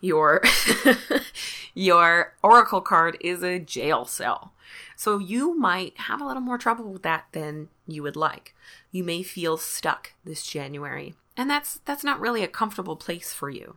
[0.00, 0.42] your
[1.74, 4.52] your oracle card is a jail cell.
[4.96, 8.54] So you might have a little more trouble with that than you would like.
[8.90, 13.50] You may feel stuck this January, and that's that's not really a comfortable place for
[13.50, 13.76] you.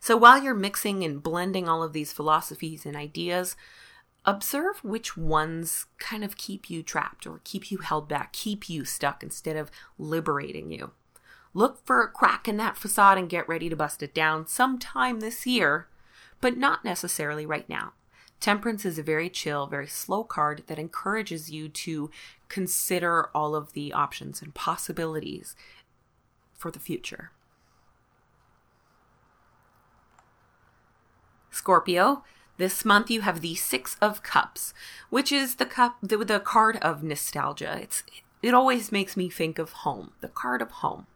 [0.00, 3.56] So while you're mixing and blending all of these philosophies and ideas,
[4.26, 8.84] observe which ones kind of keep you trapped or keep you held back, keep you
[8.84, 10.90] stuck instead of liberating you.
[11.54, 15.20] Look for a crack in that facade and get ready to bust it down sometime
[15.20, 15.88] this year,
[16.40, 17.92] but not necessarily right now.
[18.40, 22.10] Temperance is a very chill, very slow card that encourages you to
[22.48, 25.56] consider all of the options and possibilities
[26.52, 27.30] for the future.
[31.50, 32.22] Scorpio,
[32.56, 34.72] this month you have the Six of Cups,
[35.10, 37.78] which is the cup the, the card of nostalgia.
[37.80, 38.02] It's
[38.42, 41.06] it always makes me think of home, the card of home.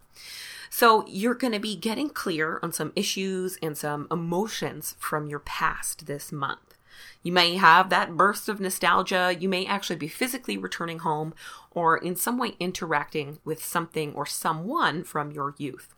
[0.71, 5.41] So you're going to be getting clear on some issues and some emotions from your
[5.41, 6.77] past this month.
[7.23, 9.37] You may have that burst of nostalgia.
[9.39, 11.35] You may actually be physically returning home
[11.73, 15.95] or in some way interacting with something or someone from your youth.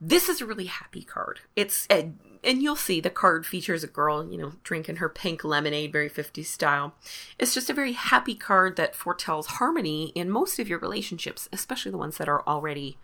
[0.00, 1.40] This is a really happy card.
[1.56, 5.44] It's a, and you'll see the card features a girl, you know, drinking her pink
[5.44, 6.94] lemonade, very 50s style.
[7.38, 11.90] It's just a very happy card that foretells harmony in most of your relationships, especially
[11.90, 12.96] the ones that are already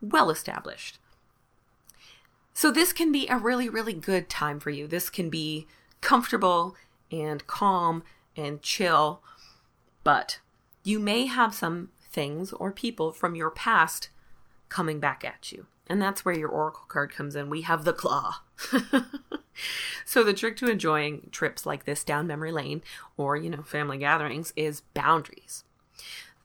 [0.00, 0.98] well established.
[2.54, 4.86] So, this can be a really, really good time for you.
[4.86, 5.66] This can be
[6.00, 6.76] comfortable
[7.10, 8.02] and calm
[8.36, 9.22] and chill,
[10.04, 10.40] but
[10.84, 14.10] you may have some things or people from your past
[14.68, 15.66] coming back at you.
[15.92, 17.50] And that's where your oracle card comes in.
[17.50, 18.36] We have the claw.
[20.06, 22.82] so the trick to enjoying trips like this down memory lane
[23.18, 25.64] or, you know, family gatherings is boundaries.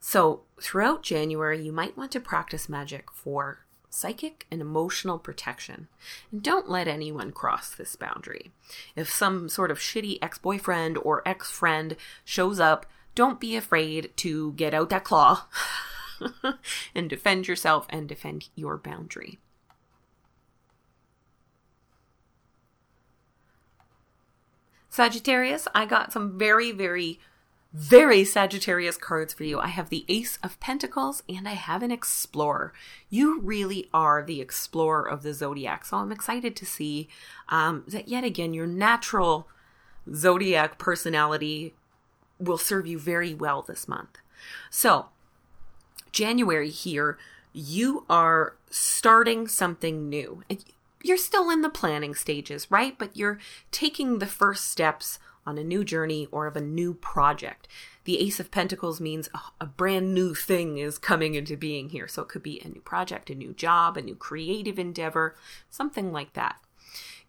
[0.02, 5.88] So, throughout January, you might want to practice magic for psychic and emotional protection.
[6.30, 8.52] And don't let anyone cross this boundary.
[8.98, 11.95] If some sort of shitty ex boyfriend or ex friend
[12.26, 12.86] shows up,
[13.16, 15.45] don't be afraid to get out that claw
[16.95, 19.39] and defend yourself and defend your boundary.
[24.89, 27.20] Sagittarius, I got some very, very
[27.74, 29.59] very Sagittarius cards for you.
[29.59, 32.74] I have the Ace of Pentacles and I have an Explorer.
[33.09, 35.86] You really are the explorer of the zodiac.
[35.86, 37.07] So I'm excited to see
[37.49, 39.47] um, that yet again, your natural
[40.13, 41.76] zodiac personality
[42.39, 44.18] will serve you very well this month.
[44.70, 45.07] So,
[46.18, 47.15] January here,
[47.53, 50.41] you are starting something new.
[51.03, 52.97] You're still in the planning stages, right?
[52.97, 53.38] But you're
[53.70, 57.68] taking the first steps on a new journey or of a new project.
[58.05, 59.30] The Ace of Pentacles means
[59.61, 62.07] a, brand new thing is coming into being here.
[62.07, 65.36] So it could be a new project, a new job, a new creative endeavor,
[65.70, 66.59] something like that.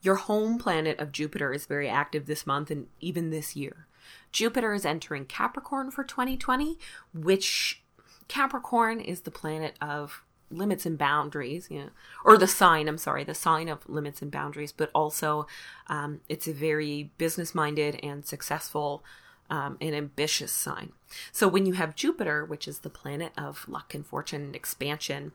[0.00, 3.86] Your home planet of Jupiter is very active this month and even this year.
[4.32, 6.78] Jupiter is entering Capricorn for 2020,
[7.12, 7.82] which
[8.28, 11.90] Capricorn is the planet of limits and boundaries, you know,
[12.24, 15.46] or the sign, I'm sorry, the sign of limits and boundaries, but also
[15.88, 19.04] um, it's a very business minded and successful
[19.50, 20.92] um, and ambitious sign.
[21.32, 25.32] So when you have Jupiter, which is the planet of luck and fortune and expansion,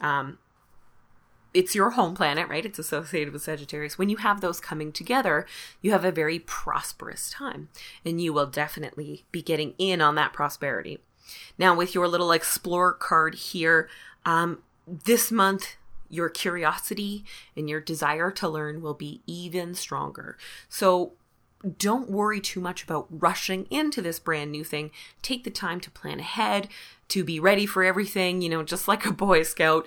[0.00, 0.38] um,
[1.54, 2.64] it's your home planet, right?
[2.64, 3.98] It's associated with Sagittarius.
[3.98, 5.46] When you have those coming together,
[5.82, 7.68] you have a very prosperous time,
[8.04, 10.98] and you will definitely be getting in on that prosperity.
[11.58, 13.88] Now, with your little explorer card here,
[14.24, 15.76] um, this month
[16.12, 17.24] your curiosity
[17.56, 20.36] and your desire to learn will be even stronger.
[20.68, 21.14] So
[21.78, 24.90] don't worry too much about rushing into this brand new thing.
[25.22, 26.68] Take the time to plan ahead,
[27.08, 29.86] to be ready for everything, you know, just like a Boy Scout.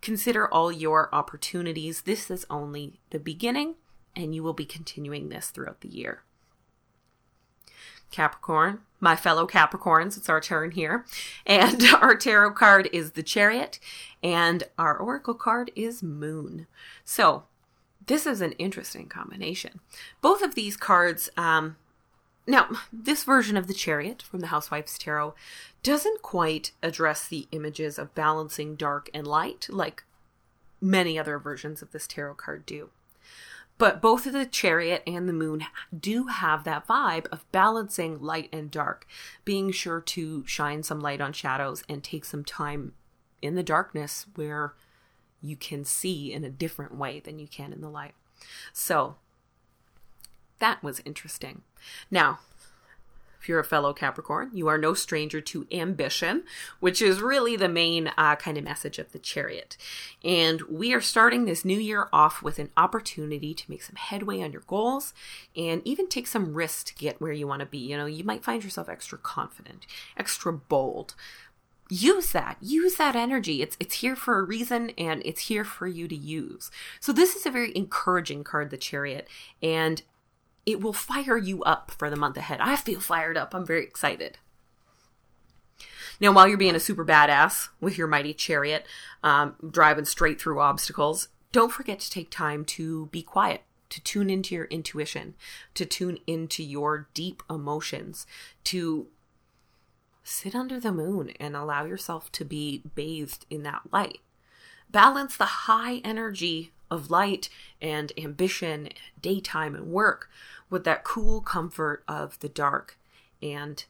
[0.00, 2.02] Consider all your opportunities.
[2.02, 3.74] This is only the beginning,
[4.16, 6.22] and you will be continuing this throughout the year.
[8.10, 11.04] Capricorn, my fellow Capricorns, it's our turn here.
[11.46, 13.78] And our tarot card is the Chariot,
[14.22, 16.66] and our oracle card is Moon.
[17.04, 17.44] So,
[18.06, 19.80] this is an interesting combination.
[20.20, 21.76] Both of these cards, um,
[22.46, 25.34] now, this version of the Chariot from the Housewife's Tarot
[25.82, 30.04] doesn't quite address the images of balancing dark and light like
[30.80, 32.90] many other versions of this tarot card do.
[33.78, 35.64] But both the chariot and the moon
[35.96, 39.06] do have that vibe of balancing light and dark,
[39.44, 42.92] being sure to shine some light on shadows and take some time
[43.40, 44.74] in the darkness where
[45.40, 48.14] you can see in a different way than you can in the light.
[48.72, 49.16] So
[50.58, 51.62] that was interesting.
[52.10, 52.40] Now,
[53.40, 56.44] if you're a fellow Capricorn, you are no stranger to ambition,
[56.80, 59.76] which is really the main uh, kind of message of the chariot.
[60.24, 64.42] And we are starting this new year off with an opportunity to make some headway
[64.42, 65.14] on your goals
[65.56, 67.78] and even take some risks to get where you want to be.
[67.78, 69.86] You know, you might find yourself extra confident,
[70.16, 71.14] extra bold.
[71.90, 72.58] Use that.
[72.60, 73.62] Use that energy.
[73.62, 76.70] It's it's here for a reason and it's here for you to use.
[77.00, 79.26] So this is a very encouraging card, the Chariot,
[79.62, 80.02] and
[80.68, 82.60] it will fire you up for the month ahead.
[82.60, 83.54] I feel fired up.
[83.54, 84.36] I'm very excited.
[86.20, 88.84] Now, while you're being a super badass with your mighty chariot,
[89.22, 94.28] um, driving straight through obstacles, don't forget to take time to be quiet, to tune
[94.28, 95.36] into your intuition,
[95.72, 98.26] to tune into your deep emotions,
[98.64, 99.06] to
[100.22, 104.18] sit under the moon and allow yourself to be bathed in that light.
[104.90, 107.48] Balance the high energy of light
[107.80, 108.88] and ambition,
[109.20, 110.28] daytime and work
[110.70, 112.98] with that cool comfort of the dark
[113.42, 113.84] and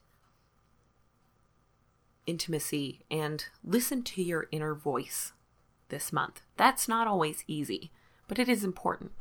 [2.27, 5.33] intimacy and listen to your inner voice
[5.89, 6.43] this month.
[6.57, 7.91] That's not always easy,
[8.27, 9.13] but it is important.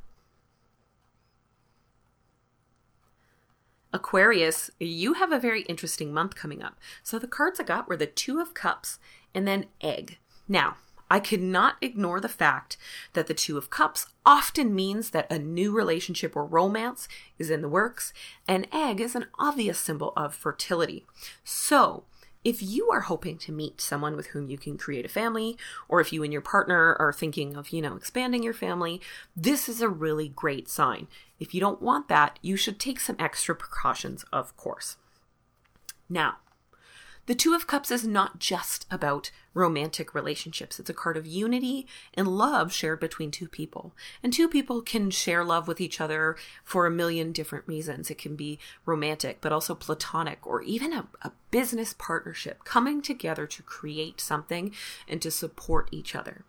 [3.93, 6.77] Aquarius, you have a very interesting month coming up.
[7.01, 8.99] So the cards I got were the Two of Cups
[9.33, 10.19] and then Egg.
[10.47, 10.75] Now,
[11.09, 12.77] I cannot ignore the fact
[13.13, 17.61] that the Two of Cups often means that a new relationship or romance is in
[17.61, 18.13] the works,
[18.47, 21.05] and egg is an obvious symbol of fertility.
[21.43, 22.03] So,
[22.43, 25.57] if you are hoping to meet someone with whom you can create a family,
[25.89, 29.01] or if you and your partner are thinking of, you know, expanding your family,
[29.35, 31.07] this is a really great sign.
[31.39, 34.97] If you don't want that, you should take some extra precautions, of course.
[36.09, 36.37] Now,
[37.27, 40.79] the Two of Cups is not just about romantic relationships.
[40.79, 43.93] It's a card of unity and love shared between two people.
[44.23, 48.09] And two people can share love with each other for a million different reasons.
[48.09, 53.45] It can be romantic, but also platonic, or even a, a business partnership coming together
[53.45, 54.73] to create something
[55.07, 56.45] and to support each other.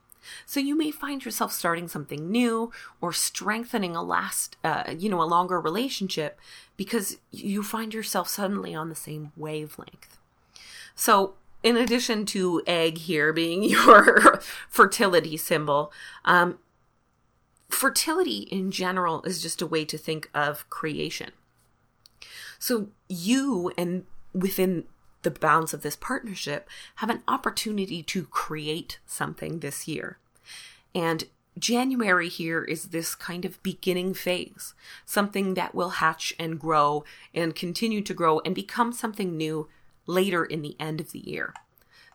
[0.47, 2.71] So you may find yourself starting something new
[3.01, 6.39] or strengthening a last, uh, you know, a longer relationship
[6.77, 10.18] because you find yourself suddenly on the same wavelength.
[10.99, 15.93] So, in addition to egg here being your fertility symbol,
[16.25, 16.59] um,
[17.69, 21.31] fertility in general is just a way to think of creation.
[22.59, 24.87] So, you and within
[25.23, 30.19] the bounds of this partnership have an opportunity to create something this year.
[30.97, 31.25] And
[31.57, 34.75] January here is this kind of beginning phase,
[35.07, 39.69] something that will hatch and grow and continue to grow and become something new
[40.09, 41.55] later in the end of the year.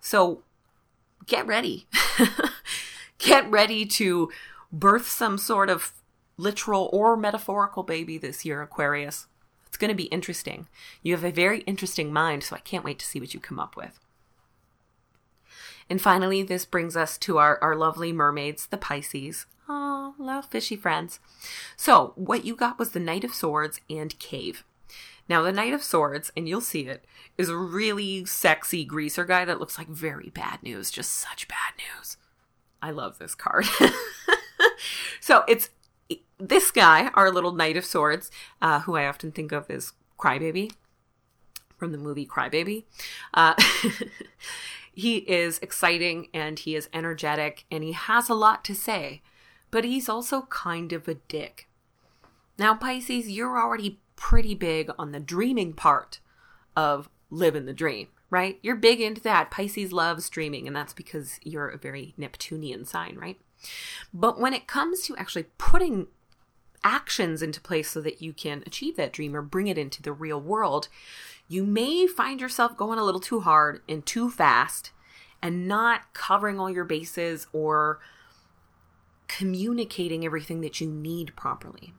[0.02, 0.44] So
[1.26, 1.88] get ready.
[3.18, 4.30] get ready to
[4.72, 5.94] birth some sort of
[6.36, 9.28] literal or metaphorical baby this year, Aquarius.
[9.68, 10.68] It's going to be interesting.
[11.02, 13.60] You have a very interesting mind, so I can't wait to see what you come
[13.60, 14.00] up with.
[15.90, 19.46] And finally, this brings us to our, our lovely mermaids, the Pisces.
[19.68, 21.20] Oh, little fishy friends.
[21.76, 24.64] So, what you got was the Knight of Swords and Cave.
[25.30, 27.06] Now, the Knight of Swords, and you'll see it,
[27.38, 31.74] is a really sexy greaser guy that looks like very bad news, just such bad
[31.78, 32.18] news.
[32.82, 33.66] I love this card.
[35.22, 35.70] so it's
[36.38, 38.30] this guy, our little Knight of Swords,
[38.62, 40.74] uh, who I often think of as Crybaby
[41.78, 42.84] from the movie Crybaby.
[43.34, 43.56] Uh,
[44.94, 49.22] he is exciting and he is energetic and he has a lot to say,
[49.72, 51.68] but he's also kind of a dick.
[52.58, 56.22] Now, Pisces, you're already pretty big on the dreaming part
[56.78, 58.58] of living the dream, right?
[58.64, 59.52] You're big into that.
[59.52, 63.38] Pisces loves dreaming, and that's because you're a very Neptunian sign, right?
[64.14, 66.08] But when it comes to actually putting
[66.86, 70.14] actions into place so that you can achieve that dream or bring it into the
[70.14, 70.88] real world,
[71.50, 74.92] you may find yourself going a little too hard and too fast
[75.42, 78.00] and not covering all your bases or
[79.28, 81.94] communicating everything that you need properly.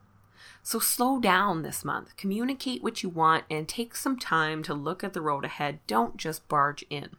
[0.66, 5.04] So slow down this month, communicate what you want, and take some time to look
[5.04, 5.80] at the road ahead.
[5.86, 7.10] Don't just barge in.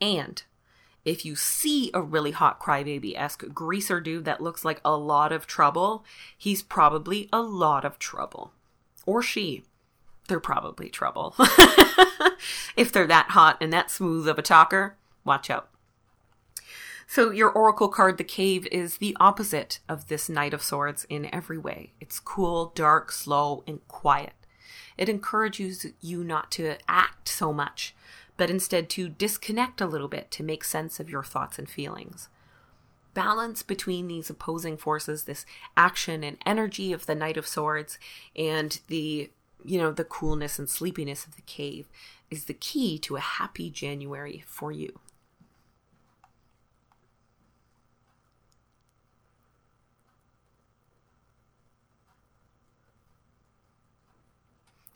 [0.00, 0.42] And
[1.04, 5.30] if you see a really hot crybaby esque greaser dude that looks like a lot
[5.30, 6.06] of trouble,
[6.36, 8.52] he's probably a lot of trouble.
[9.04, 9.64] Or she.
[10.28, 11.34] They're probably trouble.
[12.76, 15.68] if they're that hot and that smooth of a talker, watch out.
[17.06, 21.32] So, your Oracle card, the Cave, is the opposite of this Knight of Swords in
[21.34, 21.92] every way.
[22.00, 24.34] It's cool, dark, slow, and quiet.
[24.96, 27.94] It encourages you not to act so much,
[28.36, 32.28] but instead to disconnect a little bit to make sense of your thoughts and feelings.
[33.14, 35.44] Balance between these opposing forces, this
[35.76, 37.98] action and energy of the Knight of Swords,
[38.34, 39.30] and the
[39.64, 41.88] you know, the coolness and sleepiness of the cave
[42.30, 44.98] is the key to a happy January for you.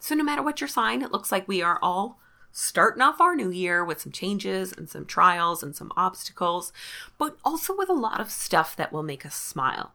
[0.07, 2.21] So, no matter what your sign, it looks like we are all
[2.53, 6.73] starting off our new year with some changes and some trials and some obstacles,
[7.19, 9.95] but also with a lot of stuff that will make us smile.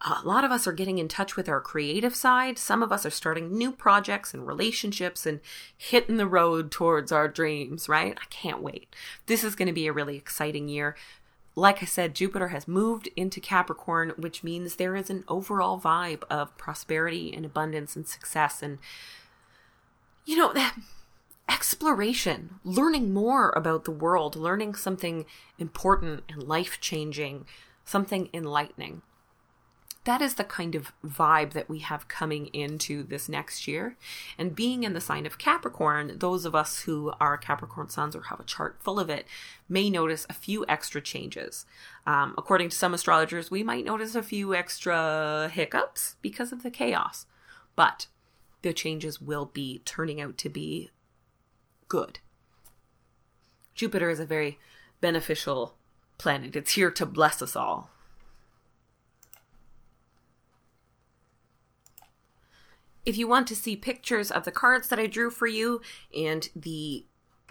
[0.00, 2.58] A lot of us are getting in touch with our creative side.
[2.58, 5.38] Some of us are starting new projects and relationships and
[5.78, 8.18] hitting the road towards our dreams, right?
[8.20, 8.96] I can't wait.
[9.26, 10.96] This is going to be a really exciting year
[11.58, 16.22] like I said, Jupiter has moved into Capricorn, which means there is an overall vibe
[16.28, 18.78] of prosperity and abundance and success and
[20.26, 20.76] you know, that
[21.48, 25.24] exploration, learning more about the world, learning something
[25.58, 27.46] important and life changing,
[27.84, 29.02] something enlightening.
[30.04, 33.96] That is the kind of vibe that we have coming into this next year.
[34.38, 38.22] And being in the sign of Capricorn, those of us who are Capricorn suns or
[38.22, 39.26] have a chart full of it
[39.68, 41.66] may notice a few extra changes.
[42.06, 46.70] Um, according to some astrologers, we might notice a few extra hiccups because of the
[46.70, 47.26] chaos.
[47.74, 48.06] But
[48.66, 50.90] the changes will be turning out to be
[51.88, 52.18] good.
[53.76, 54.58] Jupiter is a very
[55.00, 55.76] beneficial
[56.18, 56.56] planet.
[56.56, 57.90] It's here to bless us all.
[63.04, 65.80] If you want to see pictures of the cards that I drew for you
[66.12, 67.06] and the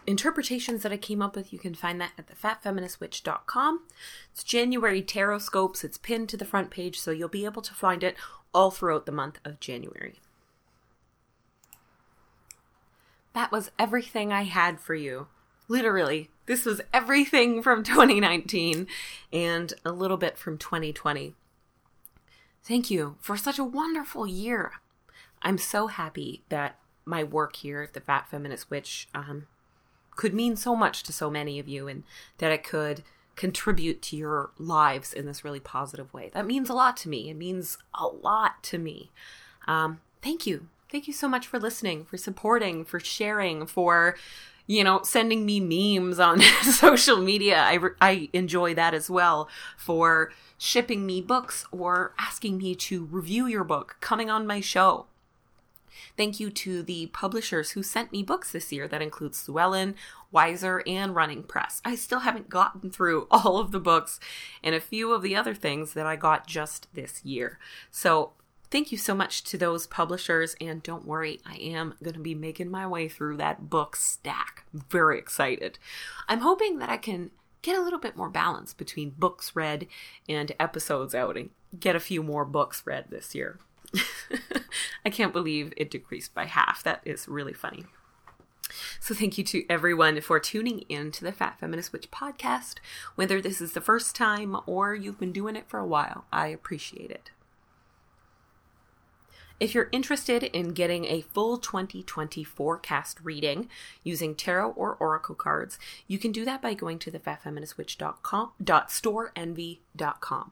[0.05, 3.83] interpretations that I came up with, you can find that at thefatfeministwitch.com.
[4.33, 5.85] It's January tarotscopes.
[5.85, 8.17] It's pinned to the front page, so you'll be able to find it
[8.53, 10.19] all throughout the month of January.
[13.35, 15.27] That was everything I had for you.
[15.67, 18.87] Literally, this was everything from 2019
[19.33, 21.35] and a little bit from 2020.
[22.63, 24.71] Thank you for such a wonderful year.
[25.41, 29.47] I'm so happy that my work here at the Fat Feminist Witch um,
[30.15, 32.03] could mean so much to so many of you and
[32.37, 33.03] that it could
[33.35, 36.31] contribute to your lives in this really positive way.
[36.33, 37.29] That means a lot to me.
[37.29, 39.11] It means a lot to me.
[39.67, 40.67] Um, thank you.
[40.89, 44.15] Thank you so much for listening, for supporting, for sharing, for
[44.67, 47.57] you know, sending me memes on social media.
[47.57, 49.47] I, re- I enjoy that as well.
[49.77, 55.05] For shipping me books or asking me to review your book, coming on my show.
[56.17, 58.87] Thank you to the publishers who sent me books this year.
[58.87, 59.95] That includes Llewellyn,
[60.33, 61.81] Weiser, and Running Press.
[61.85, 64.19] I still haven't gotten through all of the books
[64.63, 67.59] and a few of the other things that I got just this year.
[67.91, 68.31] So
[68.71, 70.55] thank you so much to those publishers.
[70.59, 74.65] And don't worry, I am going to be making my way through that book stack.
[74.73, 75.79] Very excited.
[76.27, 79.87] I'm hoping that I can get a little bit more balance between books read
[80.29, 81.49] and episodes out and
[81.79, 83.59] get a few more books read this year.
[85.05, 86.83] I can't believe it decreased by half.
[86.83, 87.85] That is really funny.
[88.99, 92.75] So, thank you to everyone for tuning in to the Fat Feminist Witch podcast.
[93.15, 96.47] Whether this is the first time or you've been doing it for a while, I
[96.47, 97.29] appreciate it.
[99.57, 103.69] If you're interested in getting a full 2020 forecast reading
[104.03, 110.51] using tarot or oracle cards, you can do that by going to thefatfeministwitch.com .storeenvy.com.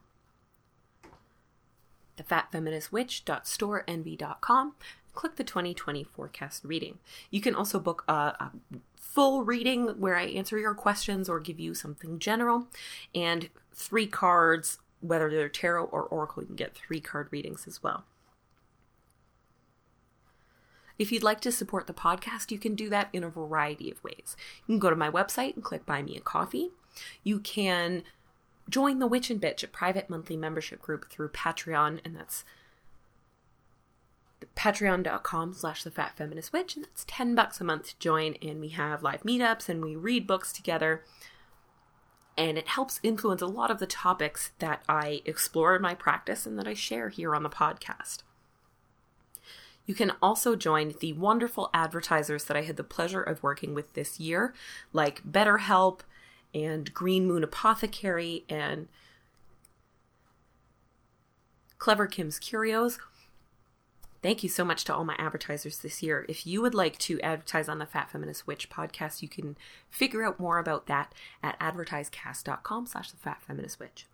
[2.17, 4.73] Thefatfeministwitch.storeenvy.com.
[5.13, 6.99] Click the 2020 forecast reading.
[7.29, 8.51] You can also book a, a
[8.95, 12.67] full reading where I answer your questions or give you something general,
[13.13, 17.83] and three cards, whether they're tarot or oracle, you can get three card readings as
[17.83, 18.05] well.
[20.99, 24.03] If you'd like to support the podcast, you can do that in a variety of
[24.03, 24.35] ways.
[24.65, 26.71] You can go to my website and click Buy Me a Coffee.
[27.23, 28.03] You can
[28.69, 32.43] join the Witch and Bitch, a private monthly membership group through Patreon, and that's
[34.55, 38.59] patreon.com slash the fat feminist witch and that's 10 bucks a month to join and
[38.59, 41.03] we have live meetups and we read books together
[42.37, 46.45] and it helps influence a lot of the topics that i explore in my practice
[46.45, 48.19] and that i share here on the podcast
[49.85, 53.93] you can also join the wonderful advertisers that i had the pleasure of working with
[53.93, 54.53] this year
[54.91, 56.01] like betterhelp
[56.53, 58.87] and green moon apothecary and
[61.77, 62.99] clever kim's curios
[64.23, 66.25] Thank you so much to all my advertisers this year.
[66.29, 69.57] If you would like to advertise on the Fat Feminist Witch podcast, you can
[69.89, 71.13] figure out more about that
[71.43, 74.07] at advertisecast.com slash the Fat Feminist Witch.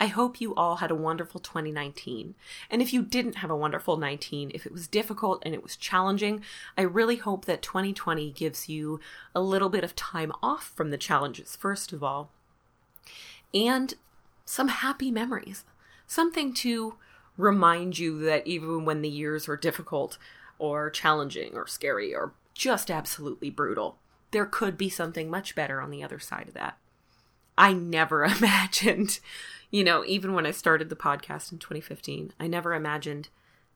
[0.00, 2.34] I hope you all had a wonderful 2019.
[2.70, 5.76] And if you didn't have a wonderful 19, if it was difficult and it was
[5.76, 6.42] challenging,
[6.76, 9.00] I really hope that 2020 gives you
[9.34, 12.30] a little bit of time off from the challenges, first of all,
[13.52, 13.94] and
[14.44, 15.64] some happy memories.
[16.06, 16.94] Something to
[17.36, 20.16] remind you that even when the years are difficult
[20.58, 23.98] or challenging or scary or just absolutely brutal,
[24.30, 26.78] there could be something much better on the other side of that.
[27.56, 29.18] I never imagined,
[29.70, 33.28] you know, even when I started the podcast in 2015, I never imagined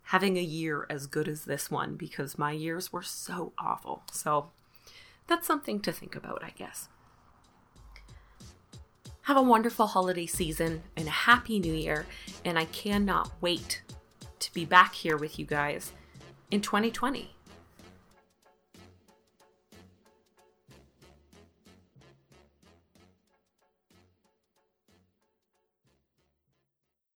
[0.06, 4.02] having a year as good as this one because my years were so awful.
[4.10, 4.50] So
[5.26, 6.88] that's something to think about, I guess.
[9.22, 12.06] Have a wonderful holiday season and a happy new year,
[12.44, 13.82] and I cannot wait
[14.40, 15.92] to be back here with you guys
[16.50, 17.30] in 2020.